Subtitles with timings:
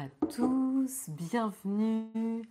[0.00, 2.42] à tous, bienvenue,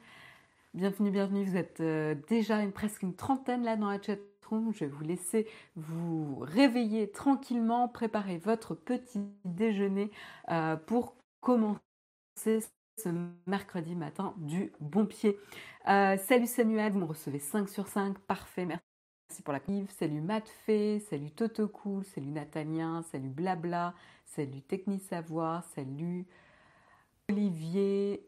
[0.75, 1.43] bienvenue, bienvenue.
[1.45, 4.71] Vous êtes euh, déjà une, presque une trentaine là dans la chat room.
[4.71, 10.11] Je vais vous laisser vous réveiller tranquillement, préparer votre petit déjeuner
[10.51, 11.79] euh, pour commencer
[12.97, 13.09] ce
[13.47, 15.39] mercredi matin du bon pied.
[15.87, 19.41] Euh, salut Samuel, vous me recevez 5 sur 5, parfait, merci.
[19.43, 19.89] pour la clive.
[19.97, 26.27] Salut Matfé, salut Toto Cool, salut Nathanien, salut Blabla, salut Techni Savoir, salut
[27.29, 28.21] Olivier,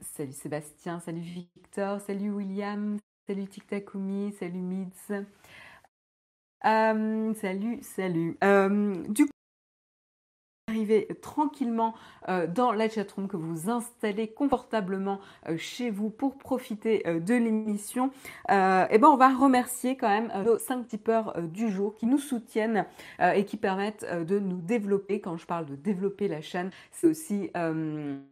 [0.00, 5.12] salut Sébastien, salut Victor, salut William, salut Tiktakumi, salut Mids.
[6.64, 8.38] Euh, salut, salut.
[8.42, 8.94] Euh,
[11.20, 11.94] tranquillement
[12.28, 17.34] euh, dans la chatroom, que vous installez confortablement euh, chez vous pour profiter euh, de
[17.34, 18.10] l'émission,
[18.48, 22.86] et ben on va remercier quand même nos cinq tipeurs du jour qui nous soutiennent
[23.20, 25.20] et qui permettent de nous développer.
[25.20, 27.50] Quand je parle de développer la chaîne, c'est aussi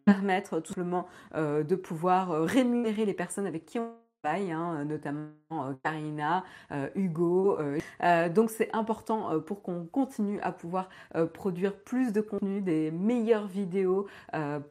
[0.04, 3.90] permettre tout simplement de pouvoir rémunérer les personnes avec qui on
[4.26, 7.58] Hein, notamment euh, Karina, euh, Hugo.
[8.02, 10.88] Euh, donc c'est important pour qu'on continue à pouvoir
[11.32, 14.06] produire plus de contenu, des meilleures vidéos,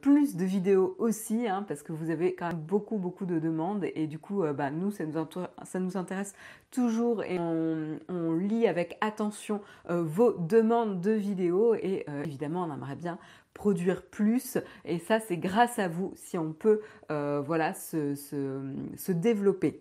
[0.00, 3.84] plus de vidéos aussi, hein, parce que vous avez quand même beaucoup beaucoup de demandes
[3.94, 5.26] et du coup bah, nous ça nous,
[5.62, 6.34] ça nous intéresse
[6.70, 13.18] toujours et on lit avec attention vos demandes de vidéos et évidemment on aimerait bien
[13.54, 14.58] produire plus.
[14.84, 19.80] Et ça, c'est grâce à vous si on peut euh, voilà, se, se, développer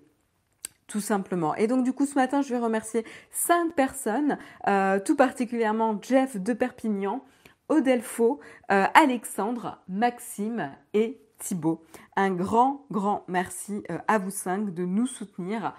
[0.87, 1.55] tout simplement.
[1.55, 6.37] Et donc du coup ce matin je vais remercier cinq personnes, euh, tout particulièrement Jeff
[6.37, 7.23] de Perpignan,
[7.69, 8.39] Odelfo,
[8.71, 11.83] euh, Alexandre, Maxime et Thibaut.
[12.15, 15.73] Un grand grand merci à vous cinq de nous soutenir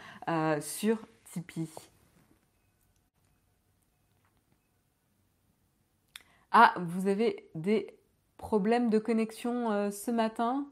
[0.60, 0.98] sur
[1.32, 1.93] Tipeee.
[6.56, 7.98] Ah, vous avez des
[8.36, 10.68] problèmes de connexion euh, ce matin?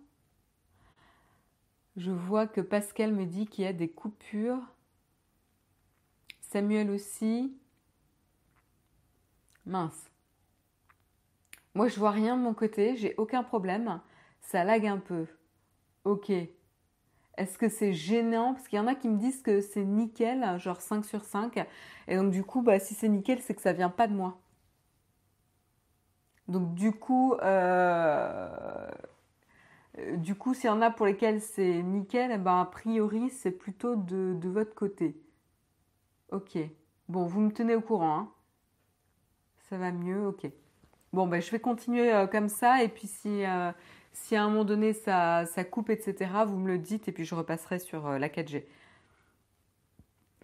[1.97, 4.63] Je vois que Pascal me dit qu'il y a des coupures.
[6.41, 7.53] Samuel aussi.
[9.67, 10.09] Mince.
[11.75, 14.01] Moi, je vois rien de mon côté, j'ai aucun problème.
[14.41, 15.27] Ça lag un peu.
[16.05, 16.31] Ok.
[16.31, 18.55] Est-ce que c'est gênant?
[18.55, 21.67] Parce qu'il y en a qui me disent que c'est nickel, genre 5 sur 5.
[22.07, 24.39] Et donc, du coup, bah, si c'est nickel, c'est que ça vient pas de moi.
[26.49, 28.49] Donc du coup, euh,
[30.17, 33.51] du coup, s'il y en a pour lesquels c'est nickel, eh ben, a priori, c'est
[33.51, 35.17] plutôt de, votre côté.
[36.31, 36.59] Ok.
[37.09, 38.19] Bon, vous me tenez au courant.
[38.19, 38.33] Hein.
[39.69, 40.47] Ça va mieux, ok.
[41.13, 42.83] Bon, ben, je vais continuer euh, comme ça.
[42.83, 43.71] Et puis si, euh,
[44.13, 47.25] si à un moment donné ça, ça, coupe, etc., vous me le dites et puis
[47.25, 48.65] je repasserai sur la 4G.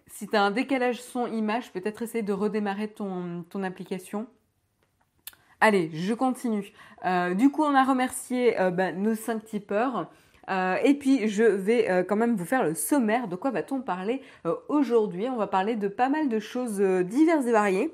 [0.07, 4.27] Si tu as un décalage son-image, peut-être essayer de redémarrer ton, ton application.
[5.61, 6.71] Allez, je continue.
[7.05, 10.09] Euh, du coup, on a remercié euh, bah, nos cinq tipeurs.
[10.49, 13.27] Euh, et puis, je vais quand même vous faire le sommaire.
[13.27, 14.21] De quoi va-t-on parler
[14.67, 15.27] aujourd'hui?
[15.29, 17.93] On va parler de pas mal de choses diverses et variées.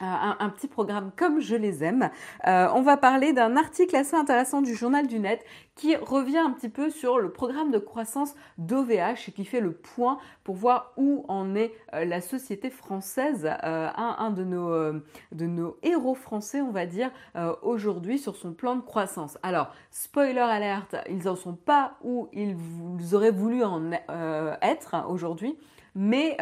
[0.00, 2.10] Un, petit programme comme je les aime.
[2.44, 5.44] on va parler d'un article assez intéressant du journal du net
[5.76, 9.72] qui revient un petit peu sur le programme de croissance d'OVH et qui fait le
[9.72, 15.04] point pour voir où en est euh, la société française, euh, un, de, nos, euh,
[15.32, 17.10] de nos héros français, on va dire,
[17.62, 19.38] aujourd'hui sur son plan de croissance.
[19.42, 22.56] Alors, spoiler alerte, ils n'en sont pas où ils,
[23.12, 23.92] auraient voulu en
[24.62, 25.56] être aujourd'hui.
[25.94, 26.36] Mais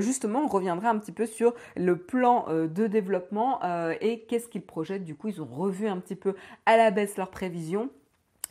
[0.00, 3.60] justement, on reviendra un petit peu sur le plan de développement
[4.00, 5.04] et qu'est-ce qu'ils projettent.
[5.04, 6.34] Du coup, ils ont revu un petit peu
[6.66, 7.90] à la baisse leurs prévisions.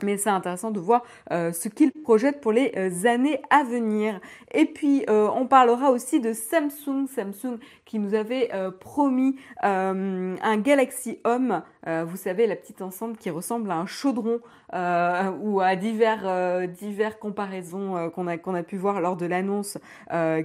[0.03, 4.19] Mais c'est intéressant de voir euh, ce qu'ils projettent pour les euh, années à venir.
[4.53, 7.07] Et puis, euh, on parlera aussi de Samsung.
[7.07, 11.61] Samsung qui nous avait promis un Galaxy Home.
[11.85, 14.39] vous savez, la petite ensemble qui ressemble à un chaudron
[14.73, 19.77] ou à divers, divers comparaisons qu'on a, qu'on a pu voir lors de l'annonce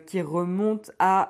[0.07, 1.29] qui remonte à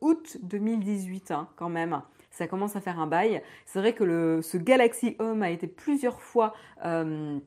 [0.00, 2.00] août 2018 hein, quand même
[2.34, 3.42] ça commence à faire un bail.
[3.64, 6.52] C'est vrai que le, ce Galaxy Home a été plusieurs fois
[6.84, 7.38] euh,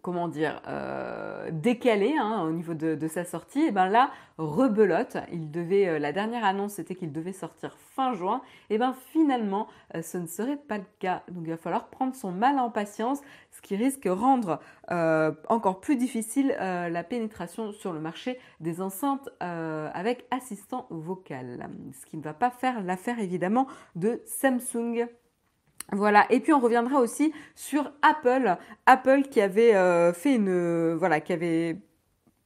[0.00, 5.16] comment dire, euh, décalé hein, au niveau de, sa sortie, et ben là, rebelote.
[5.16, 8.40] Euh, la dernière annonce c'était qu'il devait sortir fin juin,
[8.70, 11.22] et ben finalement, euh, ce ne serait pas le cas.
[11.30, 13.20] Donc il va falloir prendre son mal en patience,
[13.50, 14.60] ce qui risque de rendre
[15.48, 22.16] encore plus difficile la pénétration sur le marché des enceintes avec assistant vocal, ce qui
[22.16, 23.66] ne va pas faire l'affaire évidemment
[23.96, 25.06] de Samsung.
[25.92, 31.20] Voilà, et puis on reviendra aussi sur Apple, Apple qui avait euh, fait une, voilà,
[31.20, 31.78] qui avait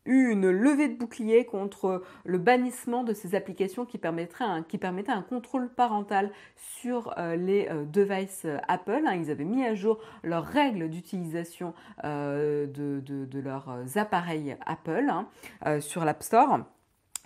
[0.04, 4.78] eu une levée de bouclier contre le bannissement de ces applications qui permettraient un, qui
[4.78, 9.02] permettaient un contrôle parental sur les devices Apple.
[9.06, 9.16] Hein.
[9.16, 16.22] Ils avaient mis à jour leurs règles d'utilisation de, leurs appareils Apple hein, sur l'App
[16.22, 16.60] Store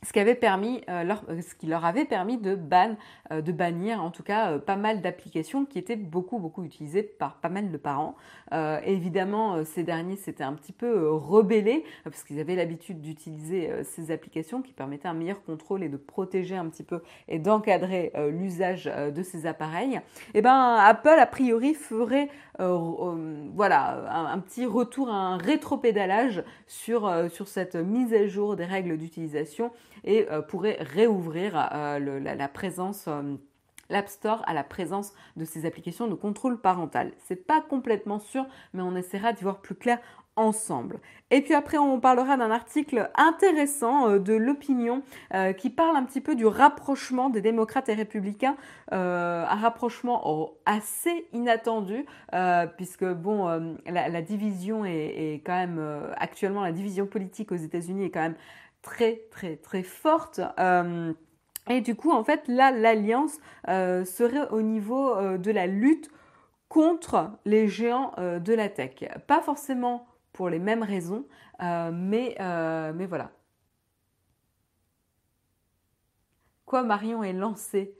[0.04, 2.96] ce qui, avait permis, euh, leur, euh, ce qui leur avait permis de, ban,
[3.30, 7.36] euh, de bannir en tout cas pas mal d'applications qui étaient beaucoup beaucoup utilisées par
[7.36, 8.16] pas mal de parents.
[8.84, 14.62] évidemment, ces derniers s'étaient un petit peu rebellés parce qu'ils avaient l'habitude d'utiliser ces applications
[14.62, 19.22] qui permettaient un meilleur contrôle et de protéger un petit peu et d'encadrer l'usage de
[19.22, 19.96] ces appareils.
[20.34, 22.28] Et eh ben Apple a priori ferait
[22.58, 29.70] voilà un, petit retour, un rétropédalage sur sur cette mise à jour des règles d'utilisation
[30.04, 33.36] et euh, pourrait réouvrir euh, la, présence euh,
[33.90, 37.12] l'App Store à la présence de ces applications de contrôle parental.
[37.26, 39.98] C'est pas complètement sûr, mais on essaiera d'y voir plus clair
[40.34, 40.98] ensemble.
[41.30, 45.02] Et puis après, on parlera d'un article intéressant de l'opinion
[45.58, 48.56] qui parle un petit peu du rapprochement des démocrates et républicains,
[48.92, 52.06] un rapprochement assez inattendu,
[52.78, 58.10] puisque bon, la, division est, est quand même actuellement la division politique aux États-Unis est
[58.10, 58.36] quand même
[58.82, 60.40] très très très forte.
[60.58, 61.12] Euh,
[61.70, 63.38] et du coup, en fait, là, l'alliance
[63.68, 66.10] euh, serait au niveau euh, de la lutte
[66.68, 69.04] contre les géants de la tech.
[69.26, 71.26] Pas forcément pour les mêmes raisons,
[71.60, 73.30] mais, mais voilà.
[76.64, 77.94] Quoi, Marion est lancée?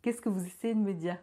[0.00, 1.18] Qu'est-ce que vous essayez de me dire?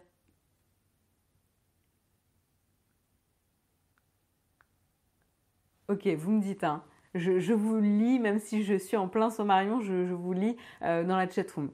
[5.87, 6.83] Ok, vous me dites, hein
[7.15, 11.17] je, vous lis, même si je suis en plein sommarion, je, vous lis euh, dans
[11.17, 11.71] la chatroom.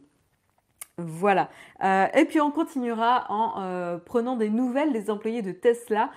[0.98, 1.50] Voilà.
[1.84, 6.10] Euh, et puis on continuera en euh, prenant des nouvelles des employés de Tesla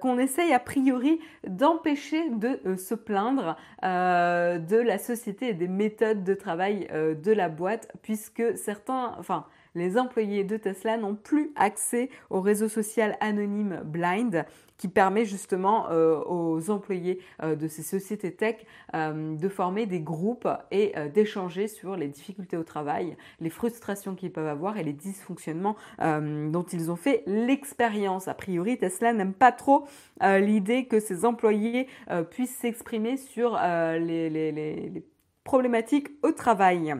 [0.00, 6.32] qu'on essaye a priori d'empêcher de se plaindre de la société et des méthodes de
[6.32, 9.44] travail de la boîte puisque certains, enfin
[9.74, 14.44] les employés de Tesla n'ont plus accès au réseau social anonyme Blind
[14.76, 18.56] qui permet justement euh, aux employés euh, de ces sociétés tech
[18.94, 24.32] euh, de former des groupes et d'échanger sur les difficultés au travail, les frustrations qu'ils
[24.32, 28.28] peuvent avoir et les dysfonctionnements dont ils ont fait l'expérience.
[28.28, 29.86] A priori, Tesla n'aime pas trop
[30.22, 31.88] l'idée que ses employés
[32.30, 35.04] puissent s'exprimer sur les
[35.44, 36.94] problématiques au travail.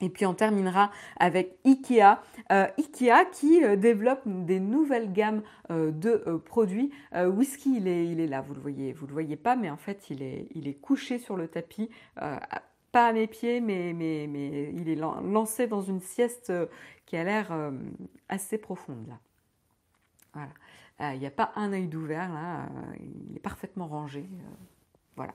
[0.00, 2.18] Et puis on terminera avec Ikea.
[2.52, 6.90] Euh, Ikea qui euh, développe des nouvelles gammes euh, de produits.
[7.14, 9.76] whisky, il est, il est là, vous le voyez, vous le voyez pas, mais en
[9.76, 14.26] fait il est, il est couché sur le tapis, pas à mes pieds, mais, mais,
[14.28, 16.52] mais il est lancé dans une sieste
[17.06, 17.52] qui a l'air
[18.28, 19.18] assez profonde là.
[20.32, 21.14] Voilà.
[21.14, 22.66] Il n'y a pas un œil d'ouvert là,
[23.00, 24.28] il est parfaitement rangé.
[25.16, 25.34] voilà.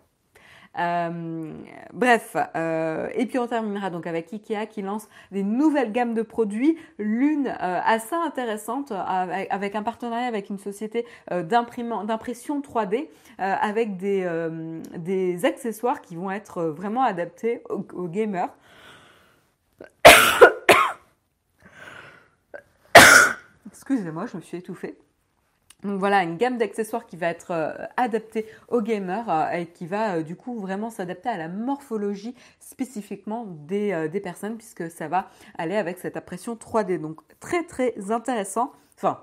[0.78, 1.52] Euh,
[1.94, 6.22] bref, euh, et puis on terminera donc avec Ikea qui lance des nouvelles gammes de
[6.22, 13.08] produits, l'une euh, assez intéressante avec, un partenariat avec une société d'impression 3D
[13.38, 14.28] avec des,
[14.98, 18.54] des, accessoires qui vont être vraiment adaptés aux gamers.
[23.68, 24.98] Excusez-moi, je me suis étouffée.
[25.84, 29.86] Donc voilà, une gamme d'accessoires qui va être euh, adaptée aux gamers euh, et qui
[29.88, 35.08] va euh, du coup vraiment s'adapter à la morphologie spécifiquement des, des, personnes puisque ça
[35.08, 37.00] va aller avec cette impression 3D.
[37.00, 38.74] Donc très très intéressant.
[38.98, 39.22] Enfin,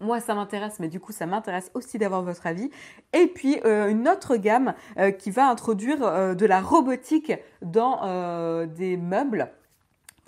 [0.00, 2.70] moi, ça m'intéresse, mais du coup, ça m'intéresse aussi d'avoir votre avis.
[3.12, 4.74] Et puis, une autre gamme
[5.18, 7.32] qui va introduire de la robotique
[7.62, 9.50] dans des meubles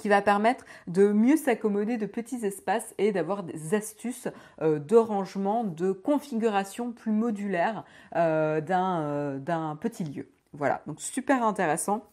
[0.00, 4.28] qui va permettre de mieux s'accommoder de petits espaces et d'avoir des astuces
[4.62, 7.84] euh, de rangement, de configuration plus modulaire
[8.16, 10.26] euh, euh, d'un petit lieu.
[10.54, 12.04] Voilà, donc super intéressant.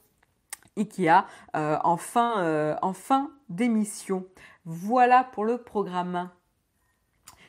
[0.75, 1.25] IKEA
[1.55, 4.25] en fin, en fin d'émission.
[4.65, 6.29] Voilà pour le programme.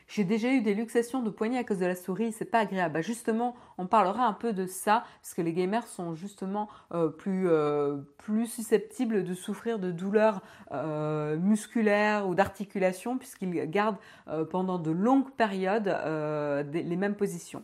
[0.09, 2.95] J'ai déjà eu des luxations de poignets à cause de la souris, c'est pas agréable.
[2.95, 7.09] Bah, justement, on parlera un peu de ça, parce que les gamers sont justement euh,
[7.09, 13.97] plus, euh, plus susceptibles de souffrir de douleurs euh, musculaires ou d'articulation, puisqu'ils gardent
[14.49, 15.95] pendant de longues périodes
[16.73, 17.63] les mêmes positions.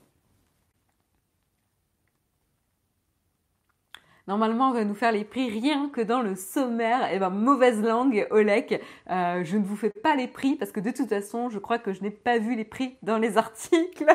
[4.28, 7.12] Normalement, on va nous faire les prix rien que dans le sommaire.
[7.12, 8.82] Et eh ben, mauvaise langue, Olek.
[9.12, 11.78] Euh, je ne vous fais pas les prix parce que de toute façon, je crois
[11.78, 14.06] que je n'ai pas vu les prix dans les articles.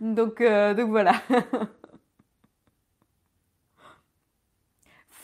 [0.00, 1.12] donc, euh, donc voilà.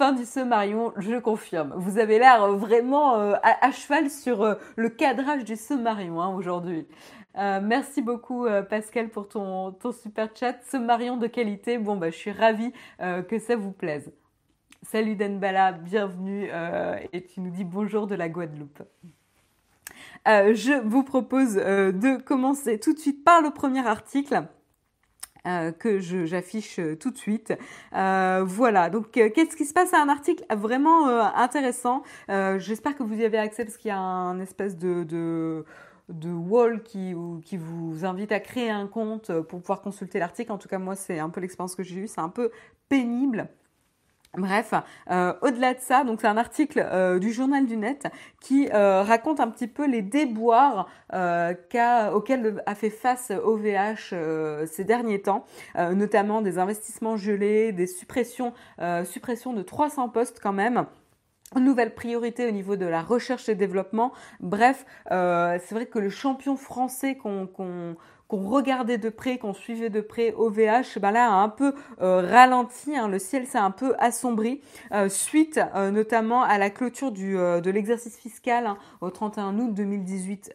[0.00, 1.74] fin du Sommarion, je confirme.
[1.76, 6.86] Vous avez l'air vraiment à, cheval sur le cadrage du Sommarion hein, aujourd'hui.
[7.36, 10.56] merci beaucoup Pascal pour ton, super chat.
[10.62, 11.76] Sommarion de qualité.
[11.76, 14.10] Bon, bah, je suis ravie que ça vous plaise.
[14.84, 16.48] Salut Denbala, bienvenue
[17.12, 18.82] et tu nous dis bonjour de la Guadeloupe.
[20.26, 24.46] Euh, je vous propose euh, de commencer tout de suite par le premier article.
[25.46, 27.54] Euh, que j'affiche tout de suite.
[27.92, 29.94] voilà, donc qu'est-ce qui se passe?
[29.94, 32.02] À un article vraiment intéressant.
[32.28, 35.64] J'espère que vous y avez accès parce qu'il y a un espèce de, de,
[36.08, 40.52] de wall qui, qui vous invite à créer un compte pour pouvoir consulter l'article.
[40.52, 42.08] En tout cas, moi, c'est un peu l'expérience que j'ai eue.
[42.08, 42.50] C'est un peu
[42.88, 43.48] pénible.
[44.38, 44.74] Bref,
[45.10, 48.06] euh, au-delà de ça, donc c'est un article euh, du journal du net
[48.40, 54.14] qui euh, raconte un petit peu les déboires auxquels a fait face OVH
[54.66, 55.44] ces derniers temps,
[55.76, 58.52] notamment des investissements gelés, des suppressions,
[59.04, 60.86] suppressions de 300 postes quand même
[61.56, 64.12] nouvelle priorité au niveau de la recherche et développement.
[64.38, 67.96] Bref, c'est vrai que le champion français qu'on qu'on
[68.38, 72.96] regardait de près, qu'on suivait de près OVH, ben là a un peu euh, ralenti,
[72.96, 74.60] hein, le ciel s'est un peu assombri,
[74.92, 79.74] euh, suite euh, notamment à la clôture du, de l'exercice fiscal hein, au 31 août
[79.74, 80.52] 2018,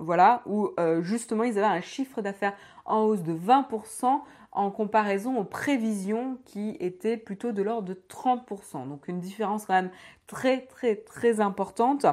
[0.00, 4.20] voilà, où justement ils avaient un chiffre d'affaires en hausse de 20%
[4.52, 8.88] en comparaison aux prévisions qui étaient plutôt de l'ordre de 30%.
[8.88, 9.90] Donc une différence quand même
[10.26, 12.06] très très très importante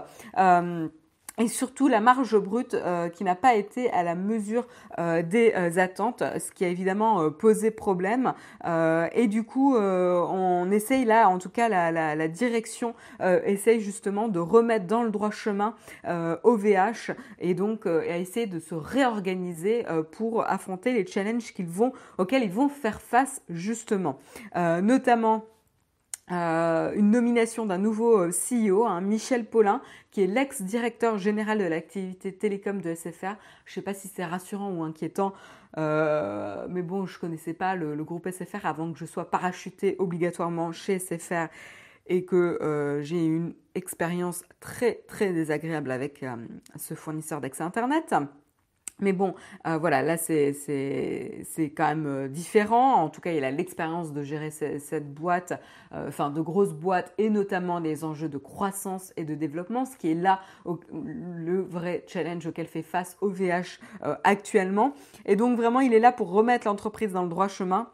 [1.39, 4.67] et surtout la marge brute euh, qui n'a pas été à la mesure
[4.99, 8.33] euh, des euh, attentes, ce qui a évidemment posé problème.
[8.65, 14.27] et du coup, on essaye là, en tout cas la, la, la direction essaye justement
[14.27, 15.75] de remettre dans le droit chemin
[16.05, 22.43] OVH et donc à essayer de se réorganiser pour affronter les challenges qu'ils vont, auxquels
[22.43, 24.19] ils vont faire face justement.
[24.55, 25.45] notamment
[26.31, 31.65] euh, une nomination d'un nouveau euh, CEO, hein, Michel Paulin, qui est l'ex-directeur général de
[31.65, 33.35] l'activité télécom de SFR.
[33.65, 35.33] Je ne sais pas si c'est rassurant ou inquiétant,
[35.77, 39.97] euh, mais bon, je ne connaissais pas le, groupe SFR avant que je sois parachuté
[39.99, 41.47] obligatoirement chez SFR
[42.07, 46.25] et que j'ai une expérience très très désagréable avec
[46.77, 48.13] ce fournisseur d'accès Internet.
[49.03, 49.35] Mais bon,
[49.67, 50.55] euh, voilà, là c'est
[51.75, 52.95] quand même euh, différent.
[52.95, 55.61] En tout cas, il a l'expérience de gérer cette, boîte,
[55.93, 59.97] euh, enfin de grosses boîtes et notamment des enjeux de croissance et de développement, ce
[59.97, 63.79] qui est là le vrai challenge auquel fait face OVH
[64.23, 64.93] actuellement.
[65.25, 67.89] Et donc vraiment, il est là pour remettre l'entreprise dans le droit chemin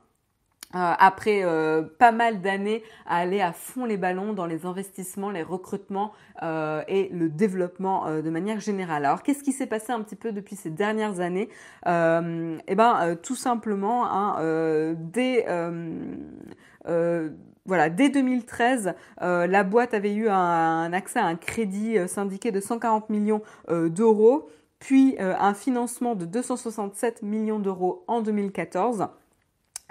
[0.75, 5.31] euh, après euh, pas mal d'années à aller à fond les ballons dans les investissements,
[5.31, 6.11] les recrutements
[6.43, 9.05] euh, et le développement de manière générale.
[9.05, 11.49] Alors qu'est-ce qui s'est passé un petit peu depuis ces dernières années?
[11.88, 15.47] Eh ben tout simplement, hein, dès
[17.65, 23.09] voilà, dès 2013, la boîte avait eu un, accès à un crédit syndiqué de 140
[23.09, 29.07] millions d'euros, puis un financement de 267 millions d'euros en 2014.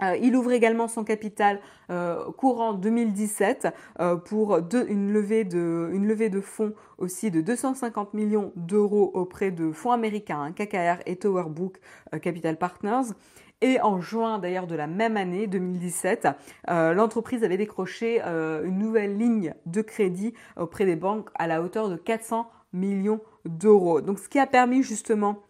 [0.02, 3.69] Euh, il ouvre également son capital euh, courant 2017
[4.00, 10.40] euh, pour une, levée de, fonds aussi de 250 millions d'euros auprès de fonds américains,
[10.40, 11.78] hein, KKR et Towerbook
[12.23, 13.12] Capital Partners.
[13.61, 16.28] Et en juin d'ailleurs de la même année, 2017,
[16.69, 21.97] l'entreprise avait décroché une nouvelle ligne de crédit auprès des banques à la hauteur de
[21.97, 24.00] 400 millions d'euros.
[24.00, 25.43] Donc ce qui a permis justement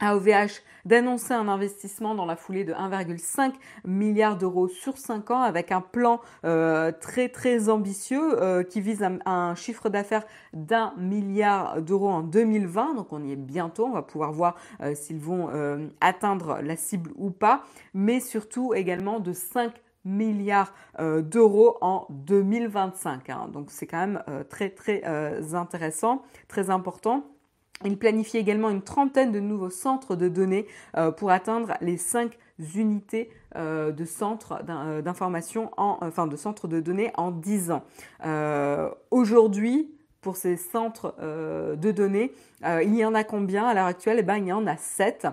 [0.00, 3.52] à OVH d'annoncer un investissement dans la foulée de 1,5
[3.84, 9.06] milliard d'euros sur 5 ans avec un plan euh, très très ambitieux euh, qui vise
[9.24, 12.94] un, chiffre d'affaires d'un milliard d'euros en 2020.
[12.94, 15.50] Donc on y est bientôt, on va pouvoir voir euh, s'ils vont
[16.00, 17.62] atteindre la cible ou pas,
[17.94, 19.72] mais surtout également de 5
[20.04, 23.30] milliards d'euros en 2025.
[23.30, 23.48] Hein.
[23.52, 25.02] Donc c'est quand même très très
[25.54, 27.24] intéressant, très important.
[27.84, 30.66] Il planifie également une trentaine de nouveaux centres de données
[30.96, 32.38] euh, pour atteindre les cinq
[32.74, 37.84] unités euh, de centres euh, d'information, enfin de centres de données en 10 ans.
[39.10, 42.32] Aujourd'hui, pour ces centres de données,
[42.64, 43.66] il y en a combien?
[43.66, 45.28] À l'heure actuelle eh ben, Il y en a 7.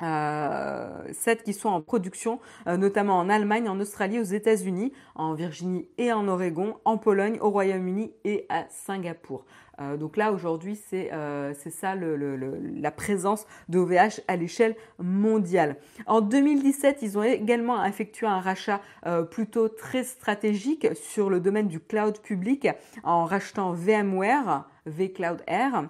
[0.00, 6.12] 7 qui sont en production, notamment en Allemagne, en Australie, aux États-Unis, en Virginie et
[6.12, 9.44] en Oregon, en Pologne, au Royaume-Uni et à Singapour.
[9.80, 15.76] Euh, donc là, aujourd'hui, c'est euh, ça la présence d'OVH à l'échelle mondiale.
[16.06, 21.68] En 2017, ils ont également effectué un rachat euh, plutôt très stratégique sur le domaine
[21.68, 22.68] du cloud public
[23.02, 25.88] en rachetant VMware, vCloud Air.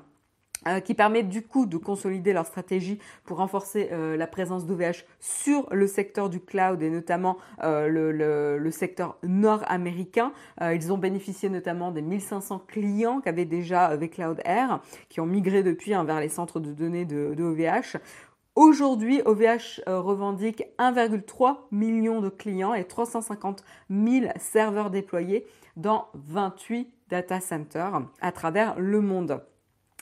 [0.66, 5.04] Euh, qui permet du coup de consolider leur stratégie pour renforcer euh, la présence d'OVH
[5.20, 10.32] sur le secteur du cloud et notamment euh, le, secteur nord-américain.
[10.60, 15.94] ils ont bénéficié notamment des 1500 clients qu'avaient déjà avec Air, qui ont migré depuis
[15.94, 17.98] hein, vers les centres de données de, de OVH.
[18.56, 25.46] Aujourd'hui, OVH revendique 1,3 million de clients et 350 000 serveurs déployés
[25.76, 29.40] dans 28 data centers à travers le monde.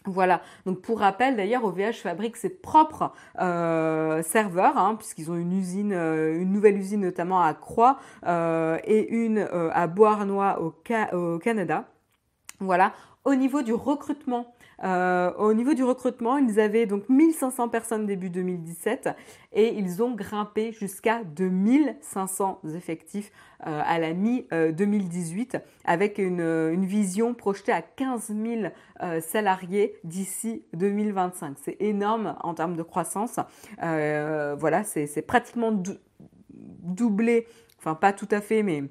[0.07, 5.57] Voilà, donc pour rappel, d'ailleurs, OVH fabrique ses propres euh, serveurs, hein, puisqu'ils ont une
[5.57, 10.75] usine, euh, une nouvelle usine notamment à Croix euh, et une à Beauharnois au,
[11.17, 11.89] au Canada.
[12.61, 12.93] Voilà,
[13.25, 18.31] au niveau du recrutement, euh, au niveau du recrutement, ils avaient donc 1500 personnes début
[18.31, 19.11] 2017
[19.53, 23.31] et ils ont grimpé jusqu'à 2500 effectifs
[23.67, 31.57] euh, à la mi-2018 avec une, vision projetée à 15 000 euh, salariés d'ici 2025.
[31.63, 33.39] C'est énorme en termes de croissance.
[33.79, 35.73] voilà, c'est pratiquement
[36.51, 37.47] doublé,
[37.79, 38.85] enfin pas tout à fait, mais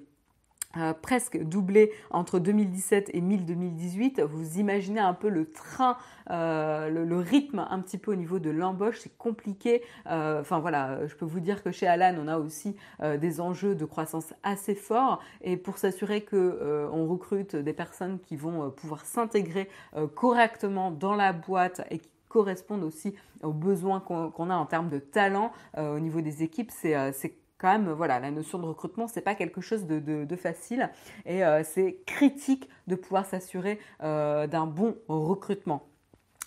[0.76, 4.22] euh, presque doublé entre 2017 et 2018.
[4.22, 5.98] Vous imaginez un peu le train,
[6.32, 9.84] euh, le, rythme un petit peu au niveau de l'embauche, c'est compliqué.
[10.10, 12.76] Euh, enfin voilà, je peux vous dire que chez Alan, on a aussi
[13.20, 18.36] des enjeux de croissance assez forts et pour s'assurer que on recrute des personnes qui
[18.36, 19.70] vont pouvoir s'intégrer
[20.16, 23.14] correctement dans la boîte et qui correspondent aussi
[23.44, 27.94] aux besoins qu'on a en termes de talent au niveau des équipes, c'est quand même,
[27.94, 30.90] voilà, la notion de recrutement, c'est pas quelque chose de, facile.
[31.26, 35.88] Et euh, c'est critique de pouvoir s'assurer euh, d'un bon recrutement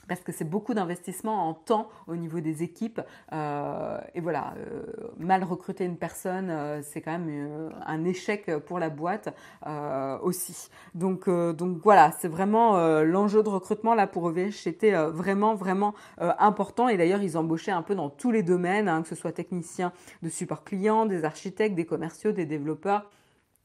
[0.09, 3.01] parce que c'est beaucoup d'investissement en temps au niveau des équipes.
[3.33, 4.85] Euh, et voilà, euh,
[5.19, 9.35] mal recruter une personne, euh, c'est quand même un échec pour la boîte
[10.23, 10.69] aussi.
[10.95, 16.89] Donc, donc voilà, c'est vraiment l'enjeu de recrutement là pour OVH, était vraiment, vraiment important.
[16.89, 19.93] Et d'ailleurs, ils embauchaient un peu dans tous les domaines, hein, que ce soit techniciens
[20.23, 23.11] de support client, des architectes, des commerciaux, des développeurs.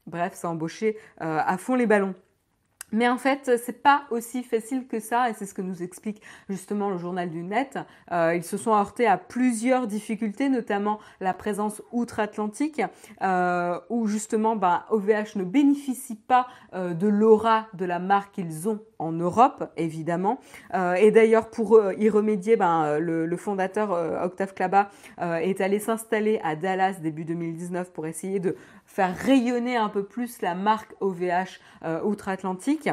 [0.06, 2.14] Bref, ça embauchait à fond les ballons.
[2.92, 6.22] Mais en fait, c'est pas aussi facile que ça, et c'est ce que nous explique
[6.48, 7.78] justement le journal du net.
[8.12, 12.82] Euh, ils se sont heurtés à plusieurs difficultés, notamment la présence outre-Atlantique,
[13.22, 18.68] euh, où justement bah, OVH ne bénéficie pas euh, de l'aura de la marque qu'ils
[18.68, 20.38] ont en Europe, évidemment.
[20.74, 23.90] Euh, et d'ailleurs, pour y remédier, ben, le, le fondateur
[24.22, 28.54] Octave Klaba est allé s'installer à Dallas début 2019 pour essayer de
[28.92, 32.90] faire rayonner un peu plus la marque OVH euh, outre-Atlantique.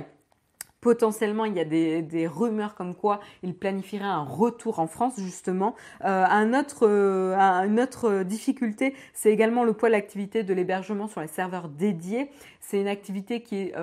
[0.81, 5.75] Potentiellement, il y a des, rumeurs comme quoi il planifierait un retour en France, justement.
[6.05, 6.25] Euh,
[6.83, 11.67] euh, une autre difficulté, c'est également le poids de l'activité de l'hébergement sur les serveurs
[11.67, 12.31] dédiés.
[12.61, 13.75] C'est une activité qui est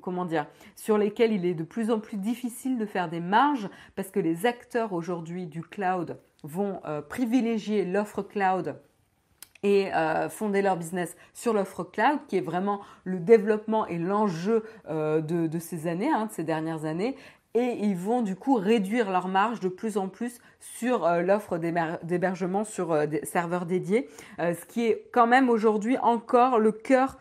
[0.00, 3.70] comment dire, sur lesquelles il est de plus en plus difficile de faire des marges
[3.94, 8.74] parce que les acteurs aujourd'hui du cloud vont privilégier l'offre cloud
[9.62, 14.64] et euh, fonder leur business sur l'offre cloud, qui est vraiment le développement et l'enjeu
[14.88, 17.16] euh, de, ces années, hein, de ces dernières années
[17.54, 21.58] et ils vont du coup réduire leur marge de plus en plus sur euh, l'offre
[21.58, 26.72] d'hébergement sur euh, des serveurs dédiés, euh, ce qui est quand même aujourd'hui encore le
[26.72, 27.18] cœur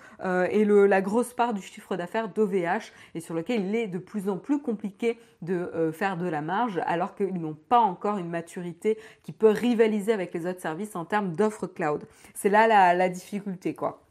[0.52, 4.30] et la grosse part du chiffre d'affaires d'OVH et sur lequel il est de plus
[4.30, 9.00] en plus compliqué de faire de la marge alors qu'ils n'ont pas encore une maturité
[9.24, 12.04] qui peut rivaliser avec les autres services en termes d'offre cloud.
[12.36, 14.04] C'est là la difficulté quoi.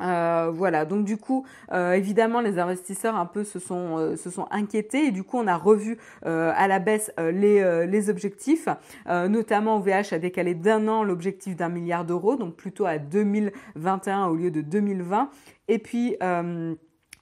[0.00, 4.30] Euh, voilà, donc du coup, euh, évidemment, les investisseurs un peu se sont, euh, se
[4.30, 8.68] sont inquiétés et du coup, on a revu à la baisse les, objectifs.
[9.06, 14.34] notamment, OVH a décalé d'un an l'objectif d'un milliard d'euros, donc plutôt à 2021 au
[14.34, 15.30] lieu de 2020.
[15.68, 16.16] Et puis,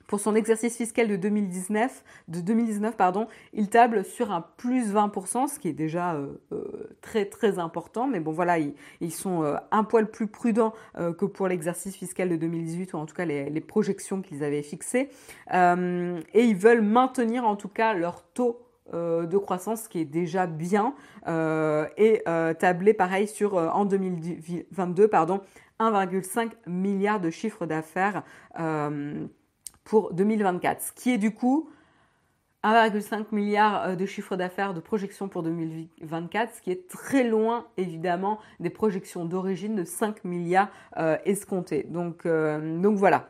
[0.07, 5.47] pour son exercice fiscal de 2019, de 2019 pardon, il table sur un plus 20%,
[5.47, 8.07] ce qui est déjà euh, euh, très très important.
[8.07, 12.35] Mais bon voilà, ils, sont euh, un poil plus prudents que pour l'exercice fiscal de
[12.35, 15.09] 2018 ou en tout cas les, projections qu'ils avaient fixées.
[15.51, 18.59] et ils veulent maintenir en tout cas leur taux
[18.91, 20.93] de croissance qui est déjà bien
[21.25, 22.23] et
[22.59, 25.41] tabler pareil sur en 2022 pardon
[25.79, 28.23] 1,5 milliard de chiffre d'affaires
[29.83, 31.69] pour 2024, ce qui est du coup
[32.63, 37.67] 1,5 milliard euh, de chiffre d'affaires de projection pour 2024, ce qui est très loin
[37.77, 41.83] évidemment des projections d'origine de 5 milliards euh, escomptés.
[41.89, 43.29] Donc, euh, donc voilà,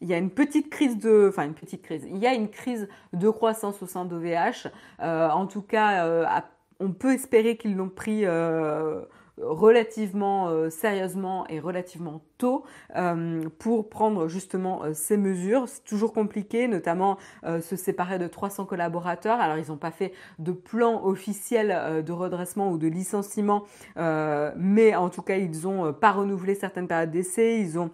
[0.00, 2.50] il y a une petite crise de, enfin une petite crise, il y a une
[2.50, 4.68] crise de croissance au sein d'OVH.
[5.00, 6.42] en tout cas,
[6.80, 8.26] on peut espérer qu'ils l'ont pris
[9.38, 12.64] relativement euh, sérieusement et relativement tôt
[12.96, 15.68] euh, pour prendre justement ces mesures.
[15.68, 19.40] C'est toujours compliqué, notamment se séparer de 300 collaborateurs.
[19.40, 23.64] Alors ils n'ont pas fait de plan officiel de redressement ou de licenciement,
[23.96, 27.90] mais en tout cas ils n'ont pas renouvelé certaines périodes d'essai, ils ont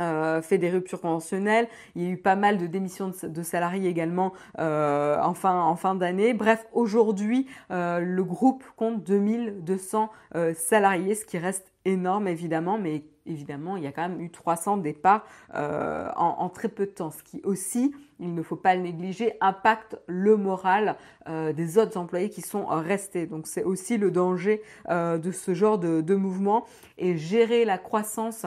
[0.00, 1.68] euh, fait des ruptures conventionnelles.
[1.94, 5.76] Il y a eu pas mal de démissions de, salariés également euh, en fin, en
[5.76, 6.34] fin d'année.
[6.34, 13.04] Bref, aujourd'hui, euh, le groupe compte 2200 euh, salariés, ce qui reste énorme évidemment, mais
[13.26, 15.24] évidemment, il y a quand même eu 300 départs
[15.54, 18.82] euh, en, en, très peu de temps, ce qui aussi, il ne faut pas le
[18.82, 20.96] négliger, impacte le moral
[21.28, 23.26] euh, des autres employés qui sont restés.
[23.26, 26.64] Donc c'est aussi le danger de ce genre de, de mouvement
[26.98, 28.46] et gérer la croissance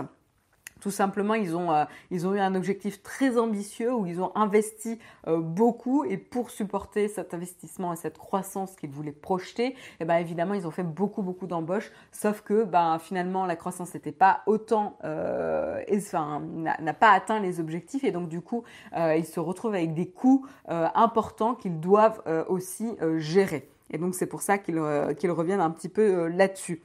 [0.82, 4.32] tout simplement, ils ont, euh, ils ont eu un objectif très ambitieux où ils ont
[4.36, 9.76] investi euh, beaucoup et pour supporter cet investissement et cette croissance qu'ils voulaient projeter, et
[10.02, 11.92] eh ben évidemment, ils ont fait beaucoup, beaucoup d'embauches.
[12.12, 17.60] Sauf que ben, finalement, la croissance n'était pas autant, euh, enfin, n'a pas atteint les
[17.60, 18.64] objectifs et donc du coup,
[18.96, 23.70] ils se retrouvent avec des coûts importants qu'ils doivent aussi gérer.
[23.92, 26.82] Et donc c'est pour ça qu'ils reviennent un petit peu là-dessus.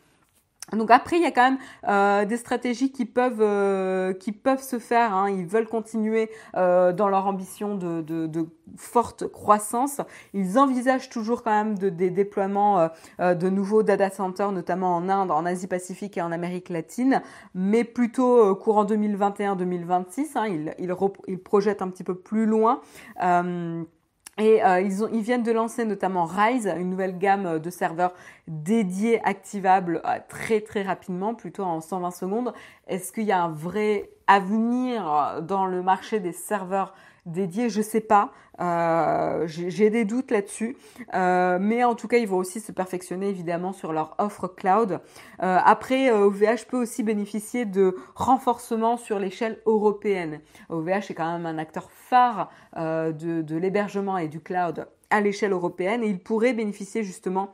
[0.77, 4.63] Donc après, il y a quand même euh, des stratégies qui peuvent euh, qui peuvent
[4.63, 5.15] se faire.
[5.15, 5.31] Hein.
[5.31, 10.01] Ils veulent continuer euh, dans leur ambition de, de, de, forte croissance.
[10.33, 15.33] Ils envisagent toujours quand même de, des déploiements de nouveaux data centers, notamment en Inde,
[15.33, 17.21] en Asie-Pacifique et en Amérique latine,
[17.55, 20.37] mais plutôt courant 2021-2026.
[20.37, 20.47] Hein.
[20.47, 20.95] Ils, ils,
[21.27, 22.81] ils, projettent un petit peu plus loin.
[24.39, 28.15] Et euh, ils, ont, ils, viennent de lancer notamment Rise, une nouvelle gamme de serveurs
[28.49, 32.55] dédiés, activables euh, très très rapidement, plutôt en 120 secondes.
[32.87, 36.95] Est-ce qu'il y a un vrai avenir dans le marché des serveurs
[37.27, 38.33] dédiés Je sais pas.
[38.61, 40.77] Euh, j'ai des doutes là-dessus,
[41.15, 45.01] euh, mais en tout cas, ils vont aussi se perfectionner évidemment sur leur offre cloud.
[45.43, 50.41] Euh, après, OVH peut aussi bénéficier de renforcement sur l'échelle européenne.
[50.69, 56.03] OVH est quand même un acteur phare de l'hébergement et du cloud à l'échelle européenne
[56.05, 57.53] et il pourrait bénéficier justement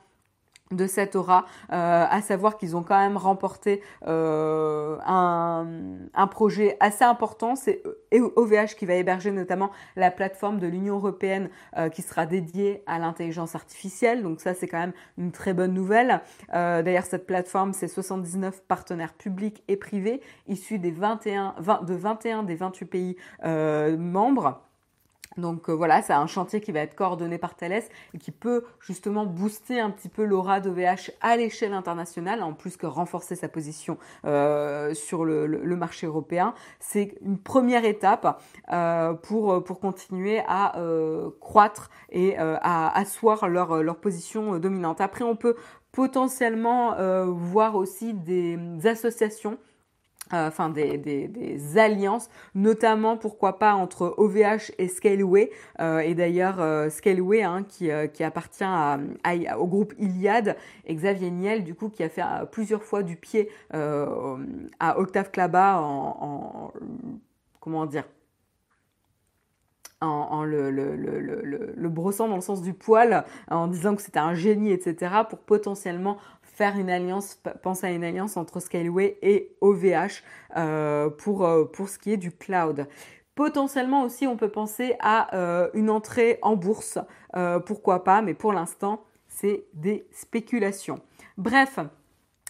[0.72, 5.66] de cette aura, euh, à savoir qu'ils ont quand même remporté euh, un,
[6.12, 11.50] un, projet assez important, c'est OVH qui va héberger notamment la plateforme de l'Union européenne
[11.76, 15.72] euh, qui sera dédiée à l'intelligence artificielle, donc ça c'est quand même une très bonne
[15.72, 16.20] nouvelle.
[16.52, 22.42] D'ailleurs cette plateforme c'est 79 partenaires publics et privés issus des 21, 20, de 21
[22.42, 24.62] des 28 pays membres.
[25.36, 27.82] Donc euh, voilà, c'est un chantier qui va être coordonné par Thales
[28.14, 32.76] et qui peut justement booster un petit peu l'aura d'OVH à l'échelle internationale, en plus
[32.76, 35.46] que renforcer sa position euh, sur le,
[35.76, 36.54] marché européen.
[36.80, 40.74] C'est une première étape euh, pour, pour continuer à
[41.40, 45.00] croître et à asseoir leur, leur position dominante.
[45.00, 45.56] Après, on peut
[45.92, 46.96] potentiellement
[47.26, 49.58] voir aussi des associations
[50.32, 55.50] euh, enfin des, alliances, notamment pourquoi pas entre OVH et Scaleway.
[55.80, 58.64] Euh, et d'ailleurs euh, Scaleway hein, qui, appartient
[59.56, 63.48] au groupe Iliad, et Xavier Niel du coup qui a fait plusieurs fois du pied
[63.72, 66.72] à Octave Klaba en, en
[67.60, 68.04] comment dire
[70.00, 75.14] en, le, brossant dans le sens du poil, en disant que c'était un génie, etc.,
[75.28, 76.18] pour potentiellement
[76.56, 80.22] faire une alliance, penser à une alliance entre Scaleway et OVH
[80.56, 82.88] euh, pour, euh, pour ce qui est du cloud.
[83.34, 86.98] Potentiellement aussi, on peut penser à euh, une entrée en bourse,
[87.66, 91.00] pourquoi pas, mais pour l'instant, c'est des spéculations.
[91.36, 91.78] Bref,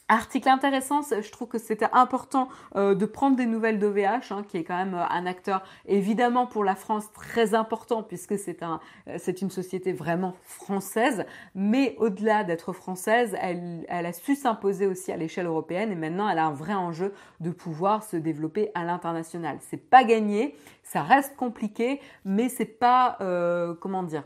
[0.09, 4.57] Article intéressant, je trouve que c'était important euh, de prendre des nouvelles d'OVH, hein, qui
[4.57, 8.79] est quand même euh, un acteur évidemment pour la France très important puisque c'est un,
[9.09, 14.87] euh, c'est une société vraiment française, mais au-delà d'être française, elle, elle a su s'imposer
[14.87, 18.71] aussi à l'échelle européenne et maintenant elle a un vrai enjeu de pouvoir se développer
[18.77, 19.59] à l'international.
[19.61, 24.23] C'est pas gagné, ça reste compliqué, mais c'est pas euh, comment dire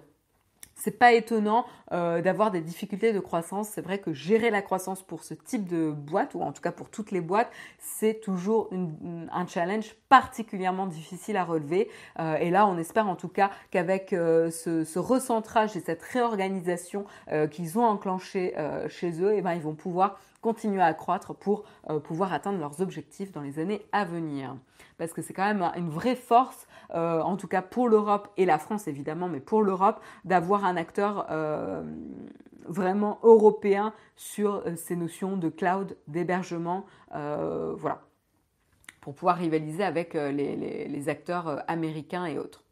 [0.80, 3.68] c'est pas étonnant euh, d'avoir des difficultés de croissance.
[3.68, 6.72] C'est vrai que gérer la croissance pour ce type de boîte, ou en tout cas
[6.72, 8.70] pour toutes les boîtes, c'est toujours
[9.32, 11.88] un challenge particulièrement difficile à relever.
[12.18, 16.02] Euh, et là, on espère en tout cas qu'avec euh, ce, ce, recentrage et cette
[16.02, 17.04] réorganisation
[17.50, 18.54] qu'ils ont enclenché
[18.88, 22.80] chez eux, eh ben, ils vont pouvoir continuer à croître pour euh, pouvoir atteindre leurs
[22.80, 24.56] objectifs dans les années à venir.
[24.98, 28.44] Parce que c'est quand même une vraie force, euh, en tout cas pour l'Europe et
[28.44, 31.82] la France évidemment, mais pour l'Europe, d'avoir un acteur euh,
[32.66, 38.02] vraiment européen sur ces notions de cloud, d'hébergement, voilà,
[39.00, 42.62] pour pouvoir rivaliser avec les, les, les acteurs américains et autres.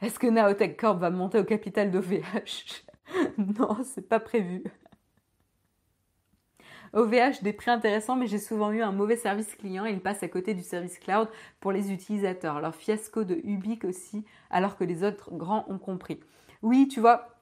[0.00, 2.84] Est-ce que Naotech Corp va monter au capital d'OVH
[3.38, 4.62] Non, c'est pas prévu.
[6.94, 9.86] OVH, des prix intéressants, mais j'ai souvent eu un mauvais service client.
[9.86, 11.28] Il passe à côté du service cloud
[11.60, 12.60] pour les utilisateurs.
[12.60, 16.20] Leur fiasco de Ubique aussi, alors que les autres grands ont compris.
[16.60, 17.32] Oui, tu vois,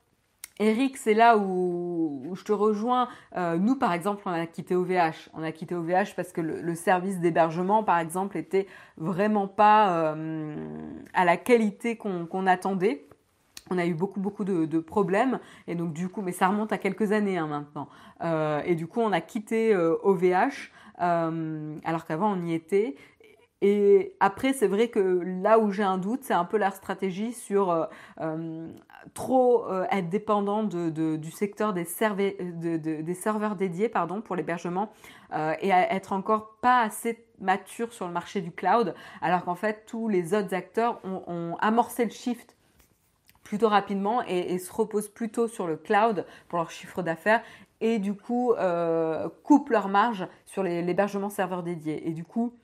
[0.61, 3.09] Eric, c'est là où, je te rejoins.
[3.37, 5.31] Euh, nous, par exemple, on a quitté OVH.
[5.35, 8.67] On a quitté OVH parce que le, service d'hébergement, par exemple, était
[8.99, 10.55] vraiment pas euh,
[11.15, 13.09] à la qualité qu'on attendait.
[13.71, 16.79] On a eu beaucoup beaucoup de, problèmes et donc du coup, mais ça remonte à
[16.79, 17.89] quelques années hein, maintenant.
[18.23, 22.97] Euh, et du coup, on a quitté OVH alors qu'avant on y était
[23.63, 27.33] et après, c'est vrai que là où j'ai un doute, c'est un peu la stratégie
[27.35, 27.85] sur euh,
[28.21, 28.73] euh,
[29.13, 34.91] trop euh, être dépendant de, du secteur des, des, serveurs dédiés pardon, pour l'hébergement
[35.61, 40.09] et être encore pas assez mature sur le marché du cloud, alors qu'en fait, tous
[40.09, 42.57] les autres acteurs ont, amorcé le shift
[43.51, 47.43] plutôt rapidement et, se reposent plutôt sur le cloud pour leur chiffre d'affaires
[47.81, 48.55] et du coup
[49.43, 52.09] coupent leur marge sur l'hébergement serveur dédié.
[52.09, 52.55] Et du coup,